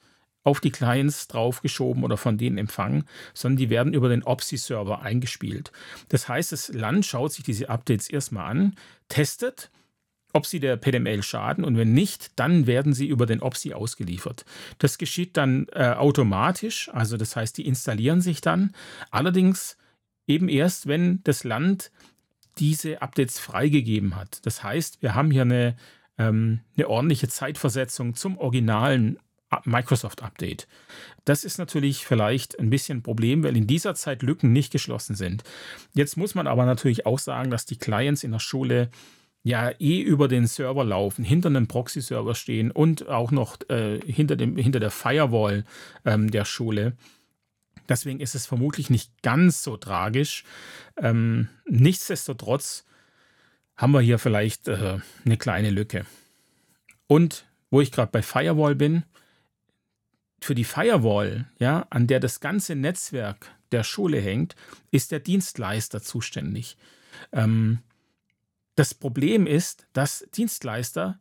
[0.47, 3.05] auf die Clients draufgeschoben oder von denen empfangen,
[3.35, 5.73] sondern die werden über den OPSI-Server eingespielt.
[6.09, 8.77] Das heißt, das Land schaut sich diese Updates erstmal an,
[9.09, 9.73] testet,
[10.33, 14.45] ob sie der PDML schaden und wenn nicht, dann werden sie über den OPSI ausgeliefert.
[14.79, 18.73] Das geschieht dann äh, automatisch, also das heißt, die installieren sich dann,
[19.11, 19.77] allerdings
[20.29, 21.91] eben erst, wenn das Land
[22.59, 24.47] diese Updates freigegeben hat.
[24.47, 25.77] Das heißt, wir haben hier eine,
[26.19, 29.19] ähm, eine ordentliche Zeitversetzung zum originalen
[29.65, 30.67] Microsoft-Update.
[31.25, 35.15] Das ist natürlich vielleicht ein bisschen ein Problem, weil in dieser Zeit Lücken nicht geschlossen
[35.15, 35.45] sind.
[35.95, 38.91] Jetzt muss man aber natürlich auch sagen, dass die Clients in der Schule
[39.43, 44.35] ja eh über den Server laufen, hinter einem Proxy-Server stehen und auch noch äh, hinter,
[44.35, 45.65] dem, hinter der Firewall
[46.05, 46.97] ähm, der Schule.
[47.89, 50.43] Deswegen ist es vermutlich nicht ganz so tragisch.
[50.97, 52.85] Ähm, nichtsdestotrotz
[53.77, 56.07] haben wir hier vielleicht äh, eine kleine Lücke.
[57.07, 59.05] Und wo ich gerade bei Firewall bin,
[60.41, 64.55] für die Firewall, ja, an der das ganze Netzwerk der Schule hängt,
[64.91, 66.77] ist der Dienstleister zuständig.
[67.33, 67.81] Ähm,
[68.75, 71.19] das Problem ist, dass Dienstleister,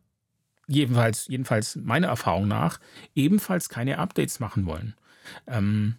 [0.66, 2.78] jedenfalls, jedenfalls meiner Erfahrung nach,
[3.14, 4.94] ebenfalls keine Updates machen wollen.
[5.46, 5.96] Ähm,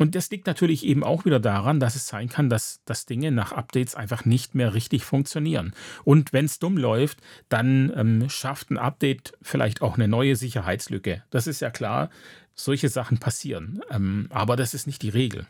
[0.00, 3.30] und das liegt natürlich eben auch wieder daran, dass es sein kann, dass, dass Dinge
[3.32, 5.74] nach Updates einfach nicht mehr richtig funktionieren.
[6.04, 7.18] Und wenn es dumm läuft,
[7.50, 11.22] dann ähm, schafft ein Update vielleicht auch eine neue Sicherheitslücke.
[11.28, 12.08] Das ist ja klar,
[12.54, 13.82] solche Sachen passieren.
[13.90, 15.46] Ähm, aber das ist nicht die Regel.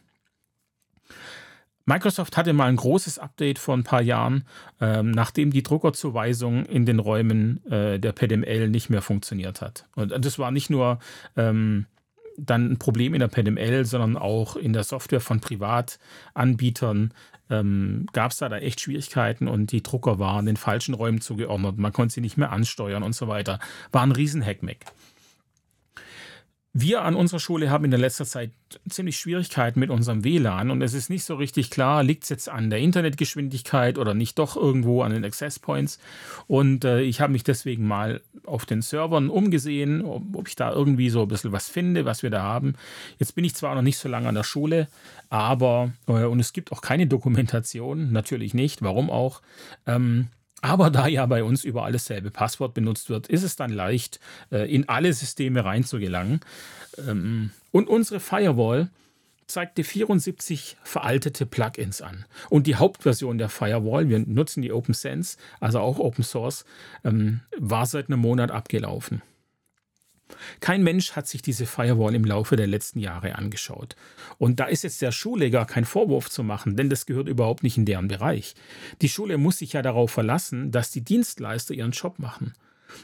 [1.84, 4.42] Microsoft hatte mal ein großes Update vor ein paar Jahren,
[4.80, 9.86] ähm, nachdem die Druckerzuweisung in den Räumen äh, der PDML nicht mehr funktioniert hat.
[9.94, 10.98] Und das war nicht nur
[11.36, 11.86] ähm,
[12.46, 17.12] dann ein Problem in der PDML, sondern auch in der Software von Privatanbietern
[17.50, 21.78] ähm, gab es da, da echt Schwierigkeiten und die Drucker waren den falschen Räumen zugeordnet.
[21.78, 23.58] Man konnte sie nicht mehr ansteuern und so weiter.
[23.92, 24.86] War ein riesen Hackmeck.
[26.72, 28.52] Wir an unserer Schule haben in der letzter Zeit
[28.88, 32.48] ziemlich Schwierigkeiten mit unserem WLAN und es ist nicht so richtig klar, liegt es jetzt
[32.48, 35.98] an der Internetgeschwindigkeit oder nicht doch irgendwo an den Access Points.
[36.46, 40.72] Und äh, ich habe mich deswegen mal auf den Servern umgesehen, ob, ob, ich da
[40.72, 42.74] irgendwie so ein bisschen was finde, was wir da haben.
[43.18, 44.86] Jetzt bin ich zwar noch nicht so lange an der Schule,
[45.28, 49.42] aber, äh, und es gibt auch keine Dokumentation, natürlich nicht, warum auch.
[49.86, 50.28] Ähm,
[50.62, 54.20] aber da ja bei uns überall dasselbe Passwort benutzt wird, ist es dann leicht,
[54.50, 56.40] äh, in alle Systeme reinzugelangen.
[56.98, 58.90] Ähm, und unsere Firewall
[59.46, 62.24] zeigte 74 veraltete Plugins an.
[62.48, 66.64] Und die Hauptversion der Firewall, wir nutzen die OpenSense, also auch Open Source,
[67.04, 69.22] ähm, war seit einem Monat abgelaufen.
[70.60, 73.96] Kein Mensch hat sich diese Firewall im Laufe der letzten Jahre angeschaut.
[74.38, 77.62] Und da ist jetzt der Schule gar kein Vorwurf zu machen, denn das gehört überhaupt
[77.62, 78.54] nicht in deren Bereich.
[79.02, 82.54] Die Schule muss sich ja darauf verlassen, dass die Dienstleister ihren Job machen.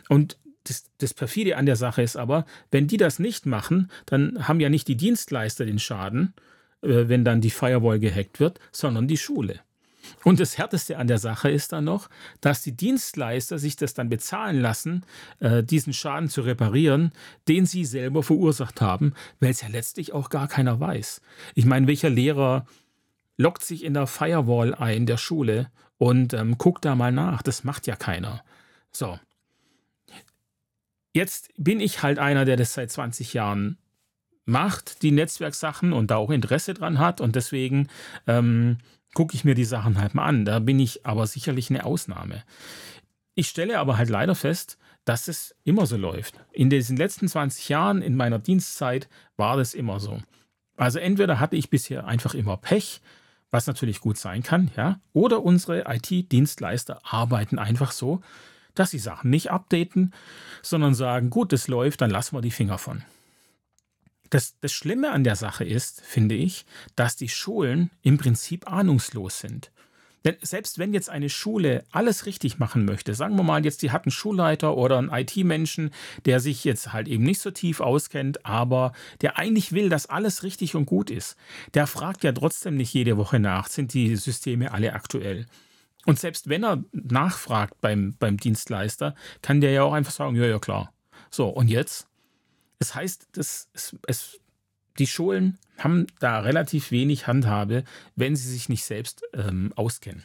[0.09, 4.49] Und das, das perfide an der Sache ist aber, wenn die das nicht machen, dann
[4.49, 6.35] haben ja nicht die Dienstleister den Schaden,
[6.83, 9.61] äh, wenn dann die Firewall gehackt wird, sondern die Schule.
[10.25, 12.09] Und das Härteste an der Sache ist dann noch,
[12.41, 15.05] dass die Dienstleister sich das dann bezahlen lassen,
[15.41, 17.13] äh, diesen Schaden zu reparieren,
[17.49, 21.21] den sie selber verursacht haben, weil es ja letztlich auch gar keiner weiß.
[21.55, 22.67] Ich meine, welcher Lehrer
[23.37, 27.43] lockt sich in der Firewall ein der Schule und ähm, guckt da mal nach?
[27.43, 28.43] Das macht ja keiner.
[28.93, 29.19] So.
[31.13, 33.79] Jetzt bin ich halt einer, der das seit 20 Jahren
[34.45, 37.89] macht, die Netzwerksachen und da auch Interesse dran hat und deswegen
[38.27, 38.79] ähm,
[39.17, 40.45] gucke ich mir die Sachen halt mal an.
[40.45, 42.45] Da bin ich aber sicherlich eine Ausnahme.
[43.35, 44.77] Ich stelle aber halt leider fest,
[45.07, 46.39] dass es immer so läuft.
[46.53, 50.21] In diesen letzten 20 Jahren in meiner Dienstzeit war das immer so.
[50.77, 53.01] Also entweder hatte ich bisher einfach immer Pech,
[53.51, 58.21] was natürlich gut sein kann, ja, oder unsere IT-Dienstleister arbeiten einfach so,
[58.75, 60.13] dass sie Sachen nicht updaten,
[60.61, 63.03] sondern sagen, gut, das läuft, dann lassen wir die Finger von.
[64.31, 69.41] Das, das Schlimme an der Sache ist, finde ich, dass die Schulen im Prinzip ahnungslos
[69.41, 69.71] sind.
[70.27, 73.93] Denn selbst wenn jetzt eine Schule alles richtig machen möchte, sagen wir mal jetzt, die
[73.93, 75.91] hat einen Schulleiter oder einen IT-Menschen,
[76.25, 80.43] der sich jetzt halt eben nicht so tief auskennt, aber der eigentlich will, dass alles
[80.43, 81.37] richtig und gut ist,
[81.75, 85.47] der fragt ja trotzdem nicht jede Woche nach, sind die Systeme alle aktuell.
[86.07, 90.47] Und selbst wenn er nachfragt beim, beim Dienstleister, kann der ja auch einfach sagen, ja,
[90.47, 90.93] ja, klar.
[91.31, 92.09] So, und jetzt?
[92.79, 94.41] Es heißt, das, es, es,
[94.99, 97.85] die Schulen haben da relativ wenig Handhabe,
[98.15, 100.25] wenn sie sich nicht selbst ähm, auskennen.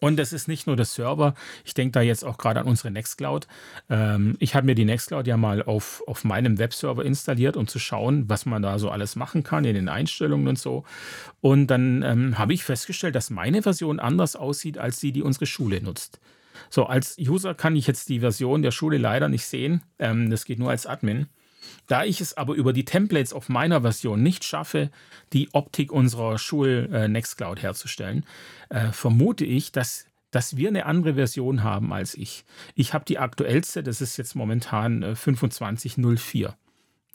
[0.00, 1.34] Und das ist nicht nur der Server.
[1.64, 3.46] Ich denke da jetzt auch gerade an unsere Nextcloud.
[3.88, 7.78] Ähm, ich habe mir die Nextcloud ja mal auf, auf meinem Webserver installiert, um zu
[7.78, 10.84] schauen, was man da so alles machen kann in den Einstellungen und so.
[11.40, 15.46] Und dann ähm, habe ich festgestellt, dass meine Version anders aussieht als die, die unsere
[15.46, 16.20] Schule nutzt.
[16.70, 19.82] So, als User kann ich jetzt die Version der Schule leider nicht sehen.
[19.98, 21.26] Ähm, das geht nur als Admin.
[21.86, 24.90] Da ich es aber über die Templates auf meiner Version nicht schaffe,
[25.32, 28.24] die Optik unserer Schul-Nextcloud äh, herzustellen,
[28.68, 32.44] äh, vermute ich, dass, dass wir eine andere Version haben als ich.
[32.74, 36.54] Ich habe die aktuellste, das ist jetzt momentan äh, 25.04.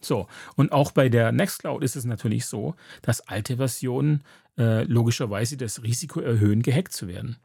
[0.01, 4.23] So, und auch bei der Nextcloud ist es natürlich so, dass alte Versionen
[4.57, 7.37] äh, logischerweise das Risiko erhöhen, gehackt zu werden.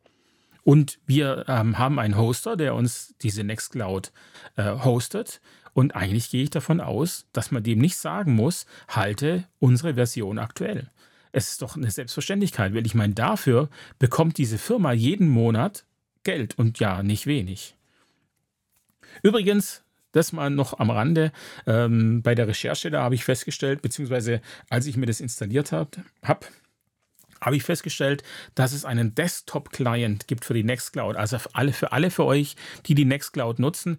[0.67, 4.11] Und wir ähm, haben einen Hoster, der uns diese Nextcloud
[4.57, 5.41] äh, hostet.
[5.75, 10.41] Und eigentlich gehe ich davon aus, dass man dem nicht sagen muss, halte unsere Version
[10.41, 10.91] aktuell.
[11.31, 13.69] Es ist doch eine Selbstverständlichkeit, weil ich meine, dafür
[14.01, 15.85] bekommt diese Firma jeden Monat
[16.25, 17.77] Geld und ja, nicht wenig.
[19.23, 21.31] Übrigens, das mal noch am Rande.
[21.69, 25.91] Ähm, bei der Recherche, da habe ich festgestellt, beziehungsweise als ich mir das installiert habe,
[26.25, 26.45] hab,
[27.41, 28.23] habe ich festgestellt,
[28.55, 31.17] dass es einen Desktop-Client gibt für die Nextcloud.
[31.17, 33.99] Also für alle, für alle für euch, die die Nextcloud nutzen.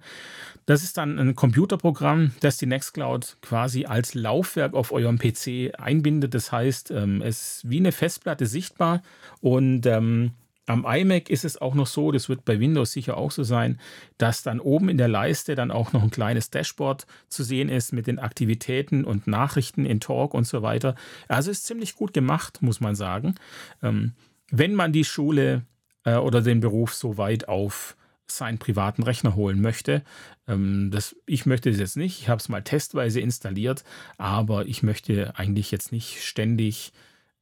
[0.65, 6.33] Das ist dann ein Computerprogramm, das die Nextcloud quasi als Laufwerk auf eurem PC einbindet.
[6.33, 9.01] Das heißt, ähm, es ist wie eine Festplatte sichtbar
[9.41, 10.31] und ähm,
[10.67, 13.79] am iMac ist es auch noch so, das wird bei Windows sicher auch so sein,
[14.17, 17.93] dass dann oben in der Leiste dann auch noch ein kleines Dashboard zu sehen ist
[17.93, 20.95] mit den Aktivitäten und Nachrichten in Talk und so weiter.
[21.27, 23.35] Also ist ziemlich gut gemacht, muss man sagen.
[23.81, 24.13] Ähm,
[24.51, 25.63] wenn man die Schule
[26.03, 27.95] äh, oder den Beruf so weit auf
[28.29, 30.03] seinen privaten Rechner holen möchte.
[30.47, 32.21] Ähm, das, ich möchte das jetzt nicht.
[32.21, 33.83] Ich habe es mal testweise installiert,
[34.17, 36.91] aber ich möchte eigentlich jetzt nicht ständig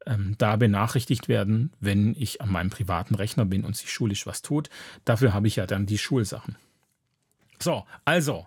[0.06, 4.42] ähm, da benachrichtigt werden, wenn ich an meinem privaten Rechner bin und sich schulisch was
[4.42, 4.70] tut.
[5.06, 6.58] Dafür habe ich ja dann die Schulsachen.
[7.60, 8.46] So, also,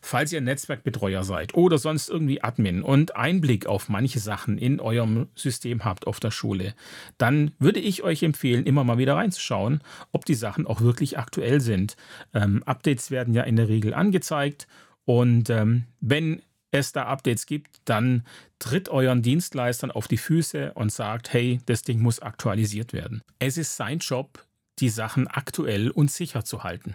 [0.00, 5.28] falls ihr Netzwerkbetreuer seid oder sonst irgendwie Admin und Einblick auf manche Sachen in eurem
[5.34, 6.74] System habt auf der Schule,
[7.18, 9.82] dann würde ich euch empfehlen, immer mal wieder reinzuschauen,
[10.12, 11.96] ob die Sachen auch wirklich aktuell sind.
[12.32, 14.66] Ähm, Updates werden ja in der Regel angezeigt
[15.04, 16.42] und ähm, wenn
[16.76, 18.24] es da Updates gibt, dann
[18.58, 23.22] tritt euren Dienstleistern auf die Füße und sagt, hey, das Ding muss aktualisiert werden.
[23.38, 24.46] Es ist sein Job,
[24.78, 26.94] die Sachen aktuell und sicher zu halten.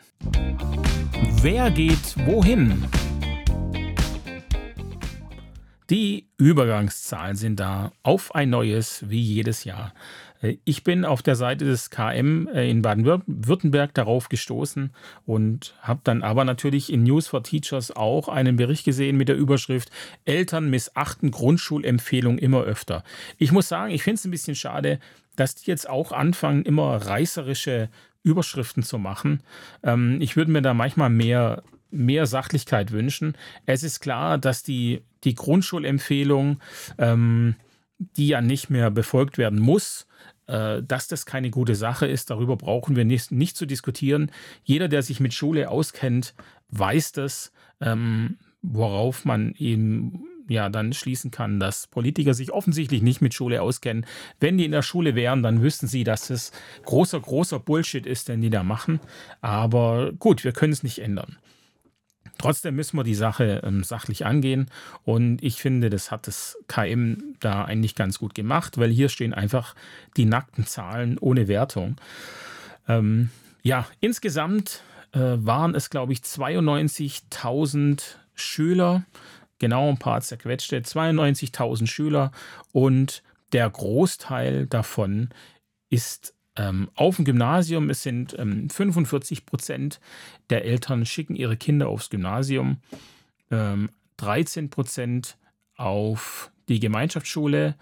[1.41, 2.85] Wer geht wohin?
[5.89, 9.93] Die Übergangszahlen sind da auf ein neues wie jedes Jahr.
[10.41, 14.91] Äh, ich bin auf der Seite des KM äh, in Baden-Württemberg darauf gestoßen
[15.25, 19.37] und habe dann aber natürlich in News for Teachers auch einen Bericht gesehen mit der
[19.37, 19.89] Überschrift
[20.25, 23.03] Eltern missachten Grundschulempfehlung immer öfter.
[23.37, 24.99] Ich muss sagen, ich finde es ein bisschen schade,
[25.35, 27.89] dass die jetzt auch anfangen, immer reißerische
[28.23, 29.41] Überschriften zu machen.
[29.83, 31.63] Ähm, ich würde mir da manchmal mehr
[31.93, 33.35] mehr Sachlichkeit wünschen.
[33.65, 36.61] Es ist klar, dass die, die Grundschulempfehlung,
[36.97, 37.55] ähm,
[37.97, 40.07] die ja nicht mehr befolgt werden muss,
[40.47, 42.29] dass das keine gute Sache ist.
[42.29, 44.31] Darüber brauchen wir nicht, nicht zu diskutieren.
[44.63, 46.33] Jeder, der sich mit Schule auskennt,
[46.69, 53.21] weiß das, ähm, worauf man eben ja dann schließen kann, dass Politiker sich offensichtlich nicht
[53.21, 54.05] mit Schule auskennen.
[54.39, 56.51] Wenn die in der Schule wären, dann wüssten sie, dass es
[56.83, 58.99] großer, großer Bullshit ist, den die da machen.
[59.41, 61.37] Aber gut, wir können es nicht ändern.
[62.41, 64.69] Trotzdem müssen wir die Sache ähm, sachlich angehen.
[65.03, 69.33] Und ich finde, das hat das KM da eigentlich ganz gut gemacht, weil hier stehen
[69.33, 69.75] einfach
[70.17, 71.97] die nackten Zahlen ohne Wertung.
[72.87, 73.29] Ähm,
[73.61, 74.81] ja, insgesamt
[75.11, 78.01] äh, waren es, glaube ich, 92.000
[78.33, 79.03] Schüler,
[79.59, 82.31] genau ein paar zerquetschte, 92.000 Schüler.
[82.71, 83.21] Und
[83.53, 85.29] der Großteil davon
[85.89, 87.89] ist ähm, auf dem Gymnasium.
[87.89, 89.99] Es sind ähm, 45 Prozent
[90.49, 92.77] der Eltern schicken ihre Kinder aufs Gymnasium,
[93.49, 95.37] ähm, 13 Prozent
[95.75, 97.75] auf die Gemeinschaftsschule,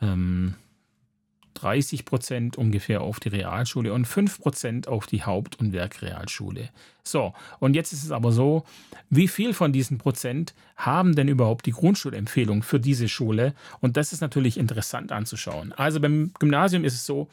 [0.00, 6.70] 30 ähm, Prozent ungefähr auf die Realschule und 5 Prozent auf die Haupt- und Werkrealschule.
[7.04, 8.64] So, und jetzt ist es aber so,
[9.10, 13.54] wie viel von diesen Prozent haben denn überhaupt die Grundschulempfehlung für diese Schule?
[13.80, 15.72] Und das ist natürlich interessant anzuschauen.
[15.72, 17.28] Also beim Gymnasium ist es so,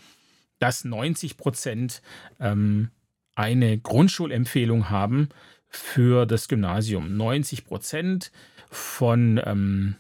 [0.60, 2.02] dass 90 Prozent
[2.40, 2.90] ähm,
[3.36, 5.30] eine Grundschulempfehlung haben
[5.70, 7.16] für das Gymnasium.
[7.16, 8.32] 90 Prozent
[8.70, 9.96] von, ähm,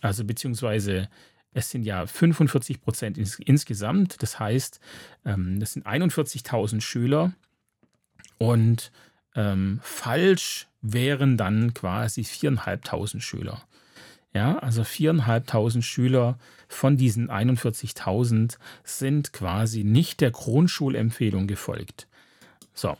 [0.00, 1.08] also beziehungsweise
[1.52, 4.22] es sind ja 45 Prozent ins, insgesamt.
[4.22, 4.80] Das heißt,
[5.24, 7.32] ähm, das sind 41.000 Schüler
[8.38, 8.92] und
[9.34, 13.62] ähm, falsch wären dann quasi 4.500 Schüler.
[14.32, 22.06] Ja, also 4.500 Schüler von diesen 41.000 sind quasi nicht der Grundschulempfehlung gefolgt.
[22.72, 22.96] So.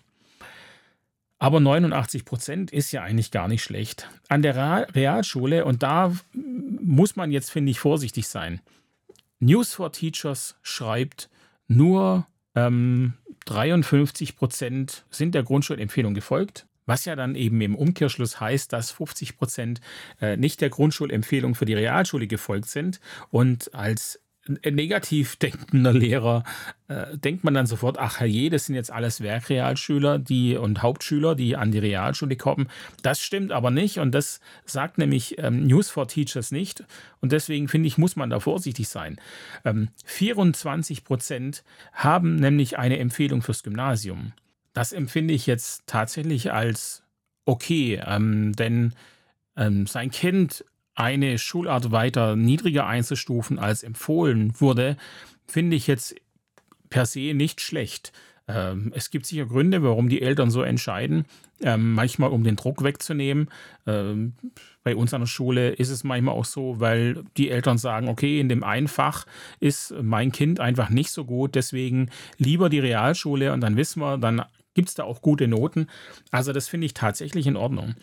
[1.39, 4.09] Aber 89 Prozent ist ja eigentlich gar nicht schlecht.
[4.29, 8.61] An der Realschule, und da muss man jetzt, finde ich, vorsichtig sein.
[9.39, 11.31] News for Teachers schreibt,
[11.67, 13.15] nur ähm,
[13.47, 16.67] 53 Prozent sind der Grundschulempfehlung gefolgt.
[16.87, 19.81] Was ja dann eben im Umkehrschluss heißt, dass 50 Prozent
[20.21, 23.01] äh, nicht der Grundschulempfehlung für die Realschule gefolgt sind
[23.31, 26.45] und als negativ denkender Lehrer
[26.89, 31.35] äh, denkt man dann sofort, ach herrje, das sind jetzt alles Werkrealschüler die, und Hauptschüler,
[31.35, 32.69] die an die Realschule kommen.
[33.03, 36.85] Das stimmt aber nicht und das sagt nämlich ähm, News for Teachers nicht.
[37.21, 39.21] Und deswegen finde ich, muss man da vorsichtig sein.
[39.65, 41.63] Ähm, 24 Prozent
[41.93, 44.33] haben nämlich eine Empfehlung fürs Gymnasium.
[44.81, 47.03] Das empfinde ich jetzt tatsächlich als
[47.45, 48.95] okay, ähm, denn
[49.55, 50.65] ähm, sein Kind
[50.95, 54.97] eine Schulart weiter niedriger einzustufen als empfohlen wurde,
[55.47, 56.15] finde ich jetzt
[56.89, 58.13] per se nicht schlecht.
[58.49, 61.27] Ähm, es gibt sicher Gründe, warum die Eltern so entscheiden.
[61.61, 63.51] Ähm, manchmal, um den Druck wegzunehmen.
[63.87, 64.33] Ähm,
[64.83, 68.41] bei uns an der Schule ist es manchmal auch so, weil die Eltern sagen, okay,
[68.41, 69.27] in dem einen Fach
[69.59, 72.09] ist mein Kind einfach nicht so gut, deswegen
[72.39, 74.43] lieber die Realschule und dann wissen wir, dann
[74.75, 75.89] gibt es da auch gute Noten.
[76.31, 77.95] Also das finde ich tatsächlich in Ordnung.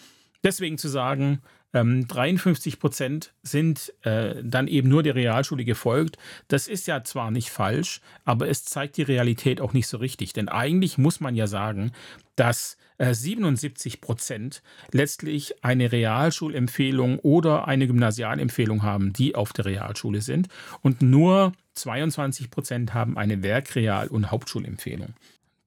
[0.43, 1.41] Deswegen zu sagen,
[1.73, 6.17] ähm, 53 Prozent sind äh, dann eben nur der Realschule gefolgt.
[6.47, 10.33] Das ist ja zwar nicht falsch, aber es zeigt die Realität auch nicht so richtig.
[10.33, 11.91] Denn eigentlich muss man ja sagen,
[12.35, 14.61] dass äh, 77 Prozent
[14.91, 20.47] letztlich eine Realschulempfehlung oder eine Gymnasialempfehlung haben, die auf der Realschule sind.
[20.81, 25.13] Und nur 22 Prozent haben eine Werkreal- und Hauptschulempfehlung.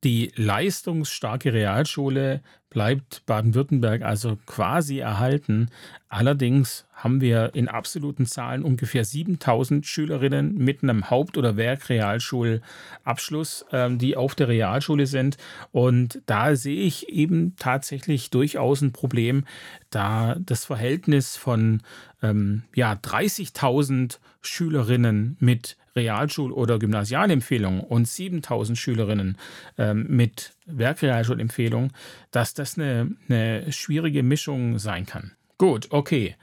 [0.03, 2.41] Die leistungsstarke Realschule
[2.71, 5.69] bleibt Baden-Württemberg also quasi erhalten.
[6.09, 13.99] Allerdings haben wir in absoluten Zahlen ungefähr 7000 Schülerinnen mit einem Haupt- oder Werkrealschulabschluss, ähm,
[13.99, 15.37] die auf der Realschule sind.
[15.73, 19.45] Und da sehe ich eben tatsächlich durchaus ein Problem,
[19.91, 21.83] da das Verhältnis von
[22.23, 29.37] ähm, ja, 30.000 Schülerinnen mit Realschul- oder Gymnasialempfehlung und 7000 Schülerinnen
[29.79, 31.93] ähm, mit Werkrealschulempfehlung,
[32.31, 35.33] dass das eine, eine schwierige Mischung sein kann.
[35.59, 36.37] Gut, okay.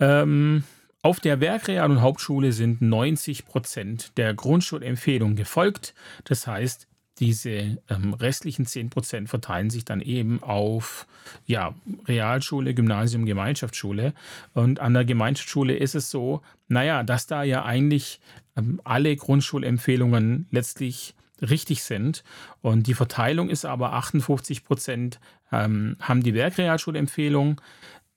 [0.00, 0.64] Ähm,
[1.02, 5.94] auf der Werkreal- und Hauptschule sind 90 Prozent der Grundschulempfehlungen gefolgt.
[6.24, 6.88] Das heißt,
[7.18, 11.06] diese ähm, restlichen 10 Prozent verteilen sich dann eben auf
[11.46, 11.74] ja,
[12.06, 14.14] Realschule, Gymnasium, Gemeinschaftsschule.
[14.52, 18.20] Und an der Gemeinschaftsschule ist es so, naja, dass da ja eigentlich
[18.56, 22.24] ähm, alle Grundschulempfehlungen letztlich richtig sind.
[22.62, 25.20] Und die Verteilung ist aber 58 Prozent
[25.52, 27.60] ähm, haben die Werkrealschulempfehlung,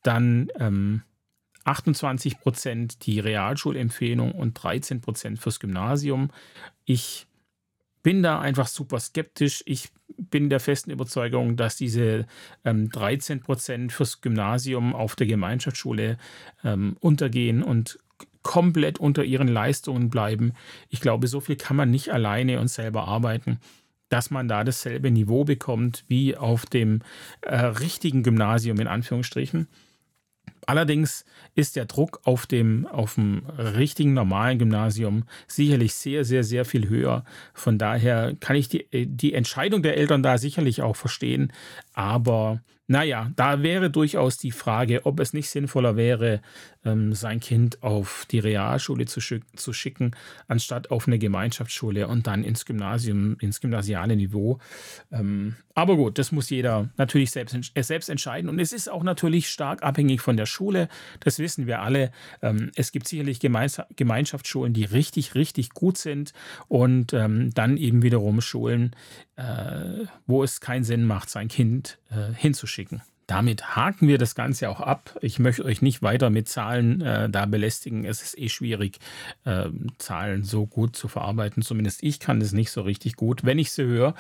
[0.01, 1.03] dann ähm,
[1.65, 6.29] 28 Prozent die Realschulempfehlung und 13 Prozent fürs Gymnasium.
[6.85, 7.27] Ich
[8.07, 9.63] bin da einfach super skeptisch.
[9.65, 12.25] Ich bin der festen Überzeugung, dass diese
[12.63, 16.17] ähm, 13 Prozent fürs Gymnasium auf der Gemeinschaftsschule
[16.63, 17.99] ähm, untergehen und
[18.43, 20.53] komplett unter ihren Leistungen bleiben.
[20.87, 23.59] Ich glaube, so viel kann man nicht alleine und selber arbeiten,
[24.07, 27.01] dass man da dasselbe Niveau bekommt wie auf dem
[27.41, 29.67] äh, richtigen Gymnasium in Anführungsstrichen.
[30.67, 31.23] Allerdings
[31.55, 36.89] ist der Druck auf dem, auf dem richtigen normalen Gymnasium sicherlich sehr, sehr, sehr viel
[36.89, 37.23] höher.
[37.53, 41.53] Von daher kann ich die, die Entscheidung der Eltern da sicherlich auch verstehen.
[41.93, 46.41] Aber naja, da wäre durchaus die Frage, ob es nicht sinnvoller wäre,
[46.87, 50.11] ähm, sein Kind auf die Realschule zu, schick zu, schicken,
[50.47, 54.59] anstatt auf eine Gemeinschaftsschule und dann ins Gymnasium, ins gymnasiale Niveau.
[55.11, 58.49] Ähm, aber gut, das muss jeder natürlich selbst, äh, selbst entscheiden.
[58.49, 60.87] Und es ist auch natürlich stark abhängig von der Schule.
[61.19, 62.11] Das wissen wir alle.
[62.41, 66.33] Ähm, es gibt sicherlich Gemeinschaftsschulen, die richtig, richtig gut sind
[66.67, 68.95] und ähm, dann eben wiederum Schulen,
[69.35, 73.01] äh, wo es keinen Sinn macht, sein Kind äh, hinzuschicken.
[73.27, 75.17] Damit haken wir das Ganze auch ab.
[75.21, 78.05] Ich möchte euch nicht weiter mit Zahlen äh, da belästigen.
[78.05, 78.99] Es ist eh schwierig,
[79.43, 81.61] äh, Zahlen so gut zu verarbeiten.
[81.61, 84.15] Zumindest ich kann das nicht so richtig gut, wenn ich sie höre.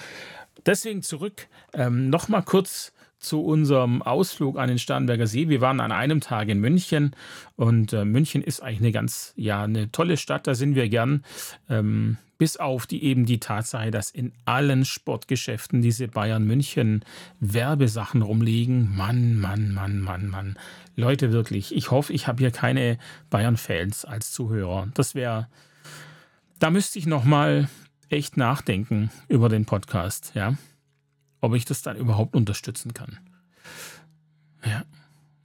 [0.65, 5.49] Deswegen zurück ähm, nochmal kurz zu unserem Ausflug an den Starnberger See.
[5.49, 7.15] Wir waren an einem Tag in München
[7.55, 11.23] und äh, München ist eigentlich eine ganz, ja, eine tolle Stadt, da sind wir gern.
[11.69, 17.03] Ähm, bis auf die eben die Tatsache, dass in allen Sportgeschäften diese Bayern München
[17.39, 18.95] Werbesachen rumliegen.
[18.95, 20.59] Mann, Mann, Mann, Mann, Mann.
[20.95, 22.99] Leute, wirklich, ich hoffe, ich habe hier keine
[23.31, 24.87] Bayern-Fans als Zuhörer.
[24.93, 25.47] Das wäre,
[26.59, 27.69] da müsste ich nochmal
[28.09, 30.53] echt nachdenken über den Podcast, ja
[31.47, 33.17] ob ich das dann überhaupt unterstützen kann.
[34.65, 34.83] Ja.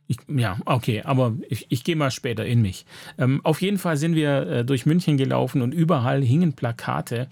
[0.09, 2.85] Ich, ja, okay, aber ich, ich gehe mal später in mich.
[3.19, 7.29] Ähm, auf jeden Fall sind wir äh, durch München gelaufen und überall hingen Plakate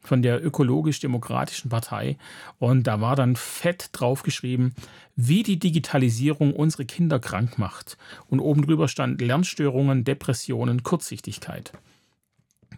[0.00, 2.16] von der ökologisch-demokratischen Partei
[2.58, 4.74] und da war dann fett draufgeschrieben,
[5.14, 7.98] wie die Digitalisierung unsere Kinder krank macht.
[8.28, 11.72] Und oben drüber stand Lernstörungen, Depressionen, Kurzsichtigkeit.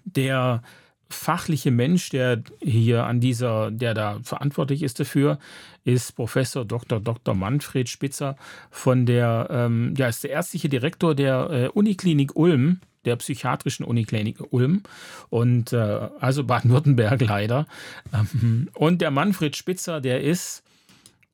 [0.04, 0.62] Der
[1.10, 5.38] fachliche Mensch, der hier an dieser, der da verantwortlich ist dafür,
[5.84, 7.00] ist Professor Dr.
[7.00, 7.34] Dr.
[7.34, 8.36] Manfred Spitzer
[8.70, 14.36] von der, ähm, ja, ist der ärztliche Direktor der äh, Uniklinik Ulm, der psychiatrischen Uniklinik
[14.50, 14.82] Ulm
[15.30, 17.66] und äh, also Baden-Württemberg leider.
[18.12, 20.62] Ähm, und der Manfred Spitzer, der ist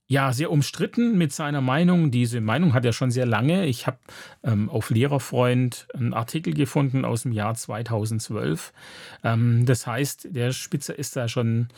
[0.07, 2.11] ja, sehr umstritten mit seiner Meinung.
[2.11, 3.65] Diese Meinung hat er schon sehr lange.
[3.67, 3.99] Ich habe
[4.43, 8.75] ähm, auf Lehrerfreund einen Artikel gefunden aus dem Jahr 2012.
[9.23, 11.69] Ähm, das heißt, der Spitzer ist da schon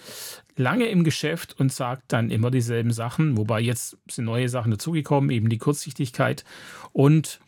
[0.56, 5.30] lange im Geschäft und sagt dann immer dieselben Sachen, wobei jetzt sind neue Sachen dazugekommen,
[5.30, 6.44] eben die Kurzsichtigkeit.
[6.92, 7.38] Und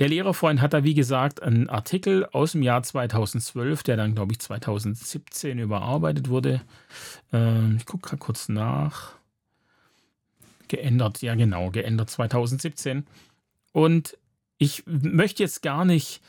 [0.00, 4.32] der Lehrerfreund hat da, wie gesagt, einen Artikel aus dem Jahr 2012, der dann, glaube
[4.32, 6.60] ich, 2017 überarbeitet wurde.
[7.32, 9.21] Ähm, ich gucke gerade kurz nach
[10.72, 13.06] geändert, ja genau, geändert 2017.
[13.72, 14.18] Und
[14.56, 16.22] ich möchte jetzt gar nicht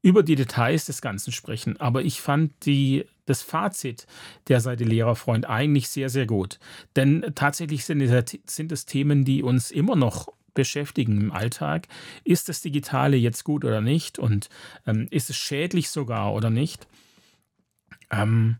[0.00, 4.06] über die Details des Ganzen sprechen, aber ich fand die, das Fazit
[4.46, 6.60] der Seite Lehrerfreund eigentlich sehr, sehr gut.
[6.94, 11.88] Denn tatsächlich sind es, sind es Themen, die uns immer noch beschäftigen im Alltag.
[12.22, 14.20] Ist das Digitale jetzt gut oder nicht?
[14.20, 14.48] Und
[14.86, 16.86] ähm, ist es schädlich sogar oder nicht?
[18.10, 18.56] Ähm,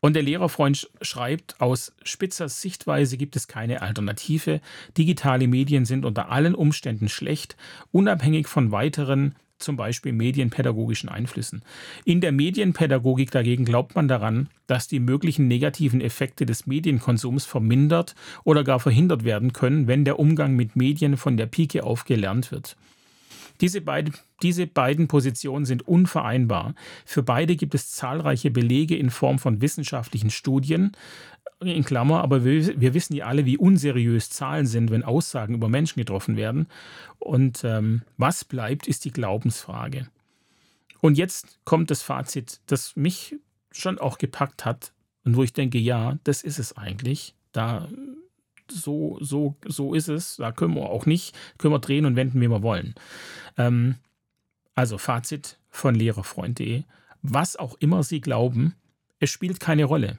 [0.00, 4.60] und der Lehrerfreund schreibt, aus Spitzers Sichtweise gibt es keine Alternative.
[4.96, 7.56] Digitale Medien sind unter allen Umständen schlecht,
[7.92, 11.62] unabhängig von weiteren zum Beispiel medienpädagogischen Einflüssen.
[12.04, 18.14] In der Medienpädagogik dagegen glaubt man daran, dass die möglichen negativen Effekte des Medienkonsums vermindert
[18.44, 22.50] oder gar verhindert werden können, wenn der Umgang mit Medien von der Pike auf gelernt
[22.50, 22.76] wird.
[23.60, 26.74] Diese, beid, diese beiden Positionen sind unvereinbar.
[27.04, 30.92] Für beide gibt es zahlreiche Belege in Form von wissenschaftlichen Studien,
[31.62, 35.68] in Klammer, aber wir, wir, wissen ja alle, wie unseriös Zahlen sind, wenn Aussagen über
[35.68, 36.66] Menschen getroffen werden.
[37.18, 40.08] Und ähm, was bleibt, ist die Glaubensfrage.
[41.00, 43.36] Und jetzt kommt das Fazit, das mich
[43.70, 44.92] schon auch gepackt hat
[45.24, 47.34] und wo ich denke, ja, das ist es eigentlich.
[47.52, 47.88] Da
[48.72, 50.36] so, so, so ist es.
[50.36, 52.94] Da können wir auch nicht, können wir drehen und wenden, wie wir wollen.
[53.56, 53.96] Ähm,
[54.74, 56.84] also Fazit von lehrerfreund.de.
[57.22, 58.74] Was auch immer Sie glauben,
[59.18, 60.18] es spielt keine Rolle.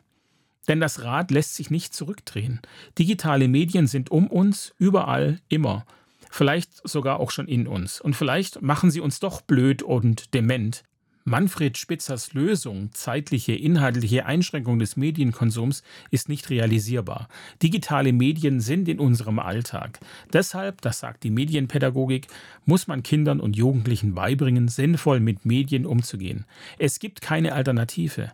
[0.67, 2.61] Denn das Rad lässt sich nicht zurückdrehen.
[2.99, 5.85] Digitale Medien sind um uns, überall, immer.
[6.29, 7.99] Vielleicht sogar auch schon in uns.
[7.99, 10.83] Und vielleicht machen sie uns doch blöd und dement.
[11.23, 17.27] Manfred Spitzers Lösung, zeitliche, inhaltliche Einschränkung des Medienkonsums, ist nicht realisierbar.
[17.61, 19.99] Digitale Medien sind in unserem Alltag.
[20.33, 22.27] Deshalb, das sagt die Medienpädagogik,
[22.65, 26.45] muss man Kindern und Jugendlichen beibringen, sinnvoll mit Medien umzugehen.
[26.79, 28.31] Es gibt keine Alternative.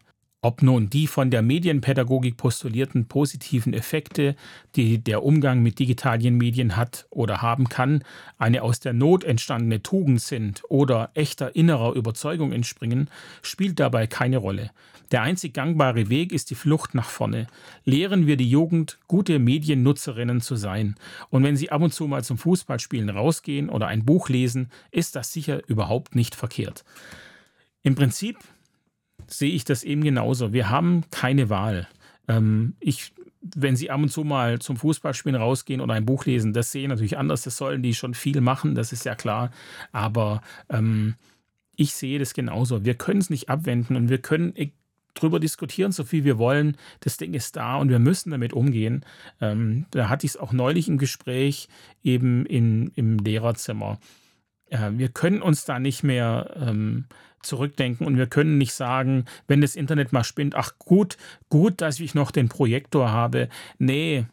[0.47, 4.37] Ob nun die von der Medienpädagogik postulierten positiven Effekte,
[4.77, 8.01] die der Umgang mit digitalen Medien hat oder haben kann,
[8.37, 13.09] eine aus der Not entstandene Tugend sind oder echter innerer Überzeugung entspringen,
[13.41, 14.71] spielt dabei keine Rolle.
[15.11, 17.47] Der einzig gangbare Weg ist die Flucht nach vorne.
[17.83, 20.95] Lehren wir die Jugend, gute Mediennutzerinnen zu sein.
[21.29, 25.17] Und wenn sie ab und zu mal zum Fußballspielen rausgehen oder ein Buch lesen, ist
[25.17, 26.85] das sicher überhaupt nicht verkehrt.
[27.83, 28.37] Im Prinzip
[29.28, 30.53] sehe ich das eben genauso.
[30.53, 31.88] Wir haben keine Wahl.
[32.28, 36.53] Ähm, ich, wenn Sie ab und zu mal zum Fußballspielen rausgehen oder ein Buch lesen,
[36.53, 37.43] das sehe ich natürlich anders.
[37.43, 39.51] Das sollen die schon viel machen, das ist ja klar.
[39.91, 41.15] Aber ähm,
[41.75, 42.84] ich sehe das genauso.
[42.84, 44.53] Wir können es nicht abwenden und wir können
[45.13, 46.78] drüber diskutieren, so viel wir wollen.
[46.99, 49.05] Das Ding ist da und wir müssen damit umgehen.
[49.41, 51.67] Ähm, da hatte ich es auch neulich im Gespräch
[52.03, 53.99] eben in, im Lehrerzimmer.
[54.69, 57.05] Äh, wir können uns da nicht mehr ähm,
[57.41, 61.17] zurückdenken und wir können nicht sagen, wenn das Internet mal spinnt, ach gut,
[61.49, 63.49] gut, dass ich noch den Projektor habe.
[63.77, 64.25] Nee,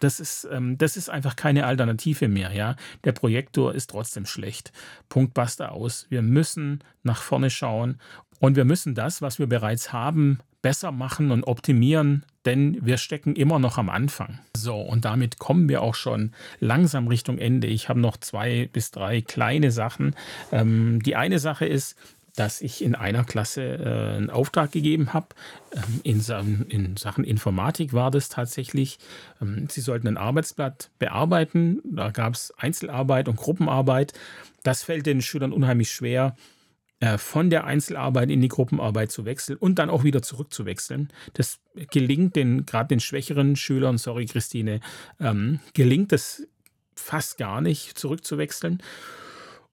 [0.00, 2.52] das ist, ähm, das ist einfach keine Alternative mehr.
[2.52, 2.76] Ja?
[3.04, 4.72] Der Projektor ist trotzdem schlecht.
[5.08, 6.06] Punkt, basta aus.
[6.10, 7.98] Wir müssen nach vorne schauen
[8.38, 13.36] und wir müssen das, was wir bereits haben, besser machen und optimieren, denn wir stecken
[13.36, 14.38] immer noch am Anfang.
[14.56, 17.66] So, und damit kommen wir auch schon langsam Richtung Ende.
[17.66, 20.14] Ich habe noch zwei bis drei kleine Sachen.
[20.52, 21.96] Ähm, die eine Sache ist,
[22.36, 25.28] dass ich in einer Klasse äh, einen Auftrag gegeben habe.
[25.72, 28.98] Ähm, in, in, Sachen Informatik war das tatsächlich.
[29.40, 31.80] Ähm, sie sollten ein Arbeitsblatt bearbeiten.
[31.84, 34.12] Da gab es Einzelarbeit und Gruppenarbeit.
[34.62, 36.34] Das fällt den Schülern unheimlich schwer,
[37.00, 41.12] äh, von der Einzelarbeit in die Gruppenarbeit zu wechseln und dann auch wieder zurückzuwechseln.
[41.34, 41.60] Das
[41.90, 44.80] gelingt den, gerade den schwächeren Schülern, sorry Christine,
[45.20, 46.48] ähm, gelingt es
[46.96, 48.82] fast gar nicht, zurückzuwechseln.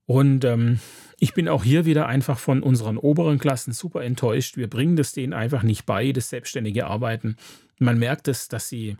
[0.06, 0.80] Und ähm,
[1.22, 4.58] ich bin auch hier wieder einfach von unseren oberen Klassen super enttäuscht.
[4.58, 7.36] Wir bringen das denen einfach nicht bei, das selbstständige Arbeiten.
[7.78, 8.98] Man merkt es, dass sie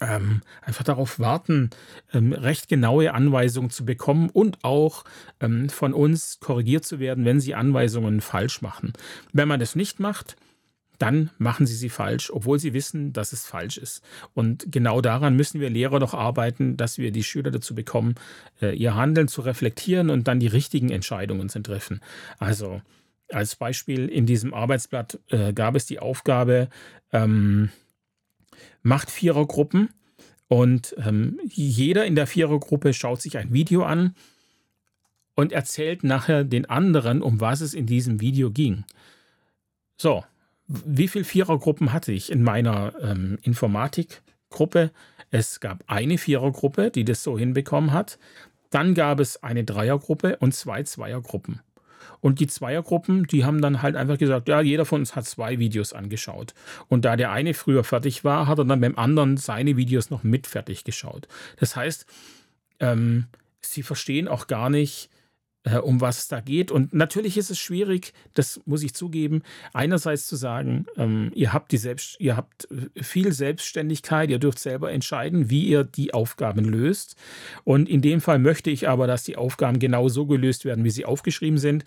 [0.00, 1.70] ähm, einfach darauf warten,
[2.12, 5.02] ähm, recht genaue Anweisungen zu bekommen und auch
[5.40, 8.92] ähm, von uns korrigiert zu werden, wenn sie Anweisungen falsch machen.
[9.32, 10.36] Wenn man das nicht macht,
[10.98, 14.02] dann machen sie sie falsch, obwohl sie wissen, dass es falsch ist.
[14.32, 18.14] Und genau daran müssen wir Lehrer doch arbeiten, dass wir die Schüler dazu bekommen,
[18.60, 22.00] äh, ihr Handeln zu reflektieren und dann die richtigen Entscheidungen zu treffen.
[22.38, 22.82] Also
[23.30, 26.68] als Beispiel in diesem Arbeitsblatt äh, gab es die Aufgabe,
[27.12, 27.70] ähm,
[28.82, 29.88] macht Vierergruppen
[30.48, 34.14] und ähm, jeder in der Vierergruppe schaut sich ein Video an
[35.34, 38.84] und erzählt nachher den anderen, um was es in diesem Video ging.
[39.96, 40.24] So,
[40.66, 44.90] wie viele Vierergruppen hatte ich in meiner ähm, Informatikgruppe?
[45.30, 48.18] Es gab eine Vierergruppe, die das so hinbekommen hat.
[48.70, 51.60] Dann gab es eine Dreiergruppe und zwei Zweiergruppen.
[52.20, 55.58] Und die Zweiergruppen, die haben dann halt einfach gesagt, ja, jeder von uns hat zwei
[55.58, 56.54] Videos angeschaut.
[56.88, 60.22] Und da der eine früher fertig war, hat er dann beim anderen seine Videos noch
[60.22, 61.28] mit fertig geschaut.
[61.58, 62.06] Das heißt,
[62.80, 63.26] ähm,
[63.60, 65.10] sie verstehen auch gar nicht,
[65.64, 66.70] äh, um was es da geht.
[66.70, 69.42] Und natürlich ist es schwierig, das muss ich zugeben,
[69.72, 74.58] einerseits zu sagen, ähm, ihr habt die Selbst, ihr habt äh, viel Selbstständigkeit, ihr dürft
[74.58, 77.16] selber entscheiden, wie ihr die Aufgaben löst.
[77.64, 80.90] Und in dem Fall möchte ich aber, dass die Aufgaben genau so gelöst werden, wie
[80.90, 81.84] sie aufgeschrieben sind.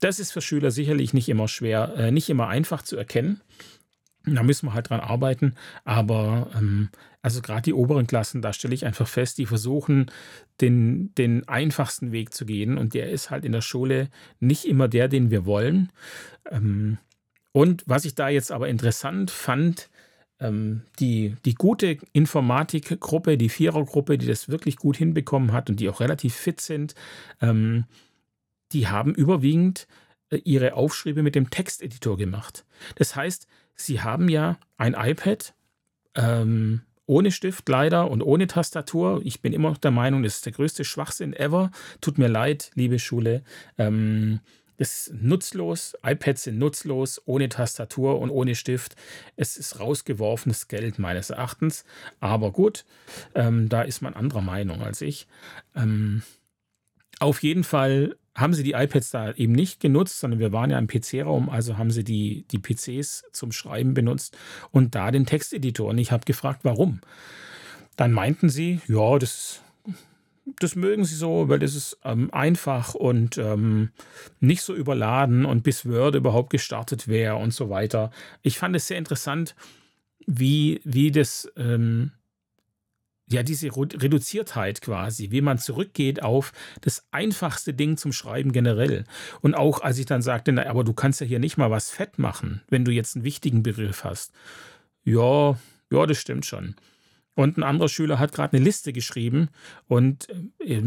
[0.00, 3.40] Das ist für Schüler sicherlich nicht immer schwer, äh, nicht immer einfach zu erkennen.
[4.26, 5.54] Da müssen wir halt dran arbeiten.
[5.84, 6.90] Aber ähm,
[7.22, 10.10] also gerade die oberen Klassen, da stelle ich einfach fest, die versuchen,
[10.60, 12.76] den, den einfachsten Weg zu gehen.
[12.76, 14.08] Und der ist halt in der Schule
[14.40, 15.90] nicht immer der, den wir wollen.
[16.50, 16.98] Ähm,
[17.52, 19.88] und was ich da jetzt aber interessant fand,
[20.40, 25.88] ähm, die, die gute Informatikgruppe, die Vierergruppe, die das wirklich gut hinbekommen hat und die
[25.88, 26.94] auch relativ fit sind,
[27.40, 27.84] ähm,
[28.72, 29.86] die haben überwiegend
[30.30, 32.64] äh, ihre Aufschriebe mit dem Texteditor gemacht.
[32.96, 33.46] Das heißt,
[33.76, 35.54] Sie haben ja ein iPad
[36.14, 39.20] ähm, ohne Stift leider und ohne Tastatur.
[39.24, 41.70] Ich bin immer noch der Meinung, das ist der größte Schwachsinn ever.
[42.00, 43.44] Tut mir leid, liebe Schule.
[43.78, 44.40] Ähm,
[44.78, 45.96] ist nutzlos.
[46.04, 48.94] iPads sind nutzlos, ohne Tastatur und ohne Stift.
[49.36, 51.84] Es ist rausgeworfenes Geld meines Erachtens.
[52.20, 52.84] Aber gut,
[53.34, 55.28] ähm, da ist man anderer Meinung als ich.
[55.74, 56.22] Ähm,
[57.18, 60.78] auf jeden Fall haben sie die iPads da eben nicht genutzt, sondern wir waren ja
[60.78, 64.36] im PC-Raum, also haben sie die, die PCs zum Schreiben benutzt
[64.70, 65.88] und da den Texteditor.
[65.88, 67.00] Und ich habe gefragt, warum.
[67.96, 69.62] Dann meinten sie, ja, das,
[70.60, 73.90] das mögen sie so, weil das ist ähm, einfach und ähm,
[74.38, 78.10] nicht so überladen und bis Word überhaupt gestartet wäre und so weiter.
[78.42, 79.56] Ich fand es sehr interessant,
[80.26, 82.12] wie, wie das ähm,
[83.28, 89.04] ja, diese Reduziertheit quasi, wie man zurückgeht auf das einfachste Ding zum Schreiben generell.
[89.40, 91.90] Und auch als ich dann sagte, na, aber du kannst ja hier nicht mal was
[91.90, 94.32] fett machen, wenn du jetzt einen wichtigen Begriff hast.
[95.04, 95.58] Ja,
[95.90, 96.76] ja, das stimmt schon.
[97.34, 99.48] Und ein anderer Schüler hat gerade eine Liste geschrieben
[99.88, 100.28] und
[100.60, 100.82] äh,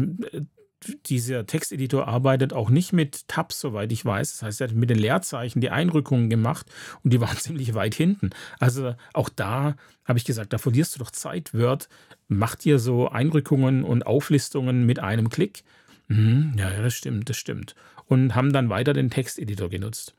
[1.06, 4.32] dieser Texteditor arbeitet auch nicht mit Tabs, soweit ich weiß.
[4.32, 6.66] Das heißt, er hat mit den Leerzeichen die Einrückungen gemacht
[7.02, 8.30] und die waren ziemlich weit hinten.
[8.58, 11.52] Also auch da habe ich gesagt, da verlierst du doch Zeit.
[11.54, 11.88] Word
[12.28, 15.64] macht dir so Einrückungen und Auflistungen mit einem Klick.
[16.08, 17.74] Mhm, ja, das stimmt, das stimmt.
[18.06, 20.14] Und haben dann weiter den Texteditor genutzt.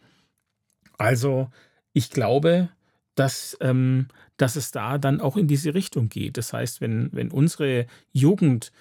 [0.98, 1.50] Also
[1.94, 2.70] ich glaube,
[3.16, 4.08] dass, ähm,
[4.38, 6.38] dass es da dann auch in diese Richtung geht.
[6.38, 8.72] Das heißt, wenn, wenn unsere Jugend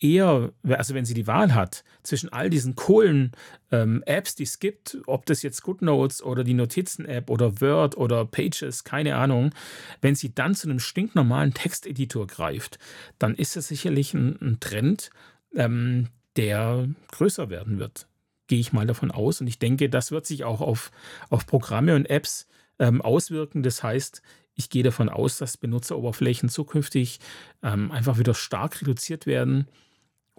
[0.00, 3.32] eher, also wenn sie die Wahl hat zwischen all diesen coolen
[3.72, 8.24] ähm, Apps, die es gibt, ob das jetzt GoodNotes oder die Notizen-App oder Word oder
[8.24, 9.52] Pages, keine Ahnung,
[10.00, 12.78] wenn sie dann zu einem stinknormalen Texteditor greift,
[13.18, 15.10] dann ist das sicherlich ein, ein Trend,
[15.54, 18.06] ähm, der größer werden wird.
[18.46, 19.40] Gehe ich mal davon aus.
[19.40, 20.90] Und ich denke, das wird sich auch auf,
[21.28, 22.46] auf Programme und Apps
[22.78, 23.62] ähm, auswirken.
[23.62, 24.22] Das heißt,
[24.54, 27.18] ich gehe davon aus, dass Benutzeroberflächen zukünftig
[27.62, 29.68] ähm, einfach wieder stark reduziert werden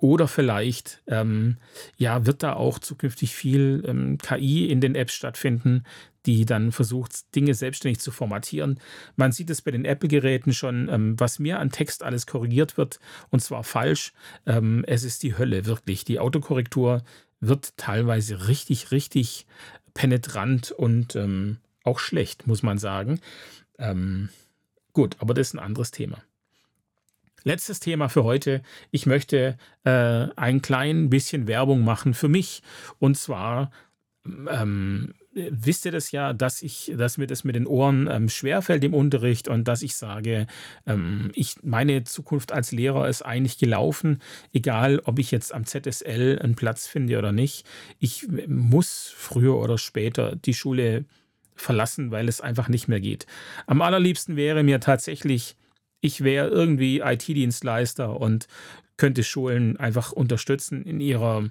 [0.01, 1.57] oder vielleicht ähm,
[1.97, 5.83] ja, wird da auch zukünftig viel ähm, KI in den Apps stattfinden,
[6.25, 8.79] die dann versucht, Dinge selbstständig zu formatieren.
[9.15, 12.99] Man sieht es bei den Apple-Geräten schon, ähm, was mir an Text alles korrigiert wird,
[13.29, 14.13] und zwar falsch.
[14.45, 16.05] Ähm, es ist die Hölle, wirklich.
[16.05, 17.03] Die Autokorrektur
[17.41, 19.47] wird teilweise richtig, richtig
[19.93, 23.19] penetrant und ähm, auch schlecht, muss man sagen.
[23.77, 24.29] Ähm,
[24.93, 26.21] gut, aber das ist ein anderes Thema.
[27.43, 28.61] Letztes Thema für heute.
[28.91, 32.61] Ich möchte äh, ein klein bisschen Werbung machen für mich.
[32.99, 33.71] Und zwar
[34.49, 38.83] ähm, wisst ihr das ja, dass ich, dass mir das mit den Ohren ähm, schwerfällt
[38.83, 40.47] im Unterricht und dass ich sage,
[40.85, 44.21] ähm, ich, meine Zukunft als Lehrer ist eigentlich gelaufen,
[44.53, 47.65] egal ob ich jetzt am ZSL einen Platz finde oder nicht.
[47.99, 51.05] Ich muss früher oder später die Schule
[51.55, 53.25] verlassen, weil es einfach nicht mehr geht.
[53.67, 55.55] Am allerliebsten wäre mir tatsächlich
[56.01, 58.47] ich wäre irgendwie IT-Dienstleister und
[58.97, 61.49] könnte Schulen einfach unterstützen in ihrer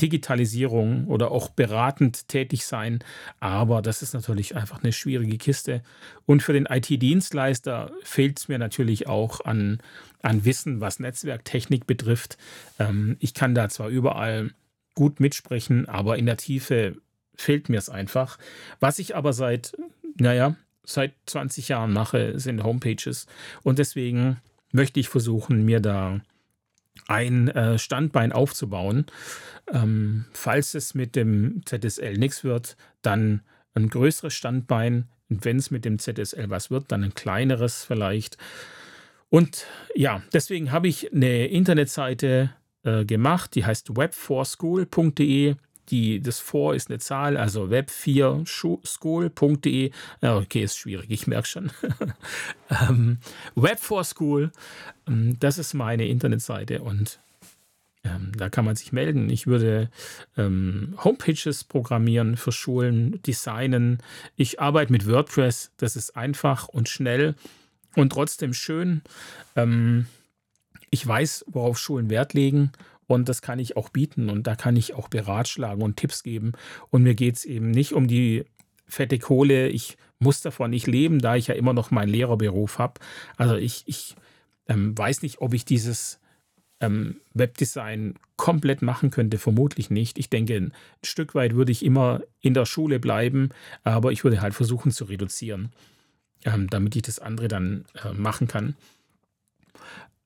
[0.00, 3.00] Digitalisierung oder auch beratend tätig sein.
[3.40, 5.82] Aber das ist natürlich einfach eine schwierige Kiste.
[6.24, 9.78] Und für den IT-Dienstleister fehlt es mir natürlich auch an,
[10.22, 12.38] an Wissen, was Netzwerktechnik betrifft.
[12.78, 14.52] Ähm, ich kann da zwar überall
[14.94, 16.96] gut mitsprechen, aber in der Tiefe
[17.34, 18.38] fehlt mir es einfach.
[18.80, 19.76] Was ich aber seit,
[20.16, 20.56] naja,
[20.88, 23.26] seit 20 Jahren mache, sind Homepages.
[23.62, 24.38] Und deswegen
[24.72, 26.20] möchte ich versuchen, mir da
[27.06, 29.06] ein äh, Standbein aufzubauen.
[29.72, 33.42] Ähm, falls es mit dem ZSL nichts wird, dann
[33.74, 35.08] ein größeres Standbein.
[35.30, 38.38] Und wenn es mit dem ZSL was wird, dann ein kleineres vielleicht.
[39.28, 42.50] Und ja, deswegen habe ich eine Internetseite
[42.82, 45.56] äh, gemacht, die heißt web4school.de
[45.90, 49.90] die, das For ist eine Zahl, also web4school.de.
[50.20, 51.70] Ja, okay, ist schwierig, ich merke schon.
[52.88, 53.18] ähm,
[53.56, 54.50] Web4School,
[55.06, 57.20] ähm, das ist meine Internetseite und
[58.04, 59.28] ähm, da kann man sich melden.
[59.30, 59.90] Ich würde
[60.36, 63.98] ähm, Homepages programmieren für Schulen, designen.
[64.36, 67.34] Ich arbeite mit WordPress, das ist einfach und schnell
[67.96, 69.02] und trotzdem schön.
[69.56, 70.06] Ähm,
[70.90, 72.72] ich weiß, worauf Schulen Wert legen
[73.08, 76.52] und das kann ich auch bieten und da kann ich auch beratschlagen und Tipps geben.
[76.90, 78.44] Und mir geht es eben nicht um die
[78.86, 79.68] fette Kohle.
[79.68, 83.00] Ich muss davon nicht leben, da ich ja immer noch meinen Lehrerberuf habe.
[83.38, 84.14] Also ich, ich
[84.68, 86.20] ähm, weiß nicht, ob ich dieses
[86.80, 89.38] ähm, Webdesign komplett machen könnte.
[89.38, 90.18] Vermutlich nicht.
[90.18, 93.48] Ich denke, ein Stück weit würde ich immer in der Schule bleiben,
[93.84, 95.72] aber ich würde halt versuchen zu reduzieren,
[96.44, 98.76] ähm, damit ich das andere dann äh, machen kann.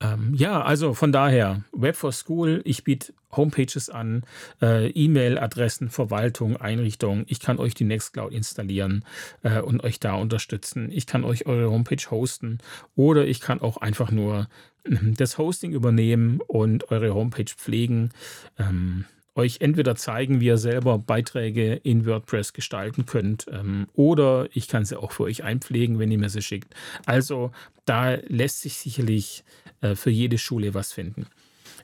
[0.03, 4.23] Ähm, ja, also von daher, Web for School, ich biete Homepages an,
[4.61, 7.23] äh, E-Mail-Adressen, Verwaltung, Einrichtung.
[7.27, 9.05] Ich kann euch die Nextcloud installieren
[9.43, 10.89] äh, und euch da unterstützen.
[10.91, 12.59] Ich kann euch eure Homepage hosten
[12.95, 14.47] oder ich kann auch einfach nur
[14.85, 18.11] ähm, das Hosting übernehmen und eure Homepage pflegen.
[18.59, 19.05] Ähm,
[19.35, 24.85] euch entweder zeigen, wie ihr selber Beiträge in WordPress gestalten könnt, ähm, oder ich kann
[24.85, 26.73] sie auch für euch einpflegen, wenn ihr mir sie schickt.
[27.05, 27.51] Also
[27.85, 29.43] da lässt sich sicherlich
[29.81, 31.25] äh, für jede Schule was finden.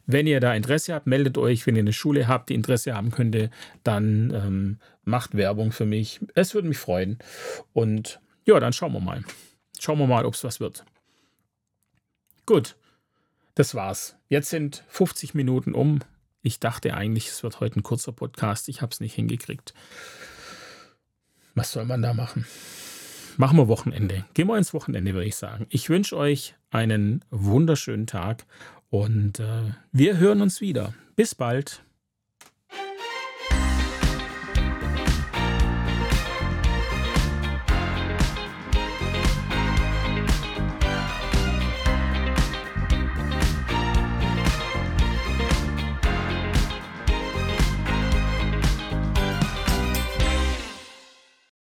[0.06, 1.68] Wenn ihr da Interesse habt, meldet euch.
[1.68, 3.52] Wenn ihr eine Schule habt, die Interesse haben könnte,
[3.84, 6.20] dann ähm, macht Werbung für mich.
[6.34, 7.20] Es würde mich freuen.
[7.74, 9.24] Und ja, dann schauen wir mal.
[9.80, 10.84] Schauen wir mal, ob es was wird.
[12.48, 12.76] Gut,
[13.54, 14.16] das war's.
[14.30, 16.00] Jetzt sind 50 Minuten um.
[16.42, 18.70] Ich dachte eigentlich, es wird heute ein kurzer Podcast.
[18.70, 19.74] Ich habe es nicht hingekriegt.
[21.56, 22.46] Was soll man da machen?
[23.38, 24.26] Machen wir Wochenende.
[24.34, 25.66] Gehen wir ins Wochenende, würde ich sagen.
[25.70, 28.46] Ich wünsche euch einen wunderschönen Tag
[28.90, 30.94] und äh, wir hören uns wieder.
[31.16, 31.84] Bis bald.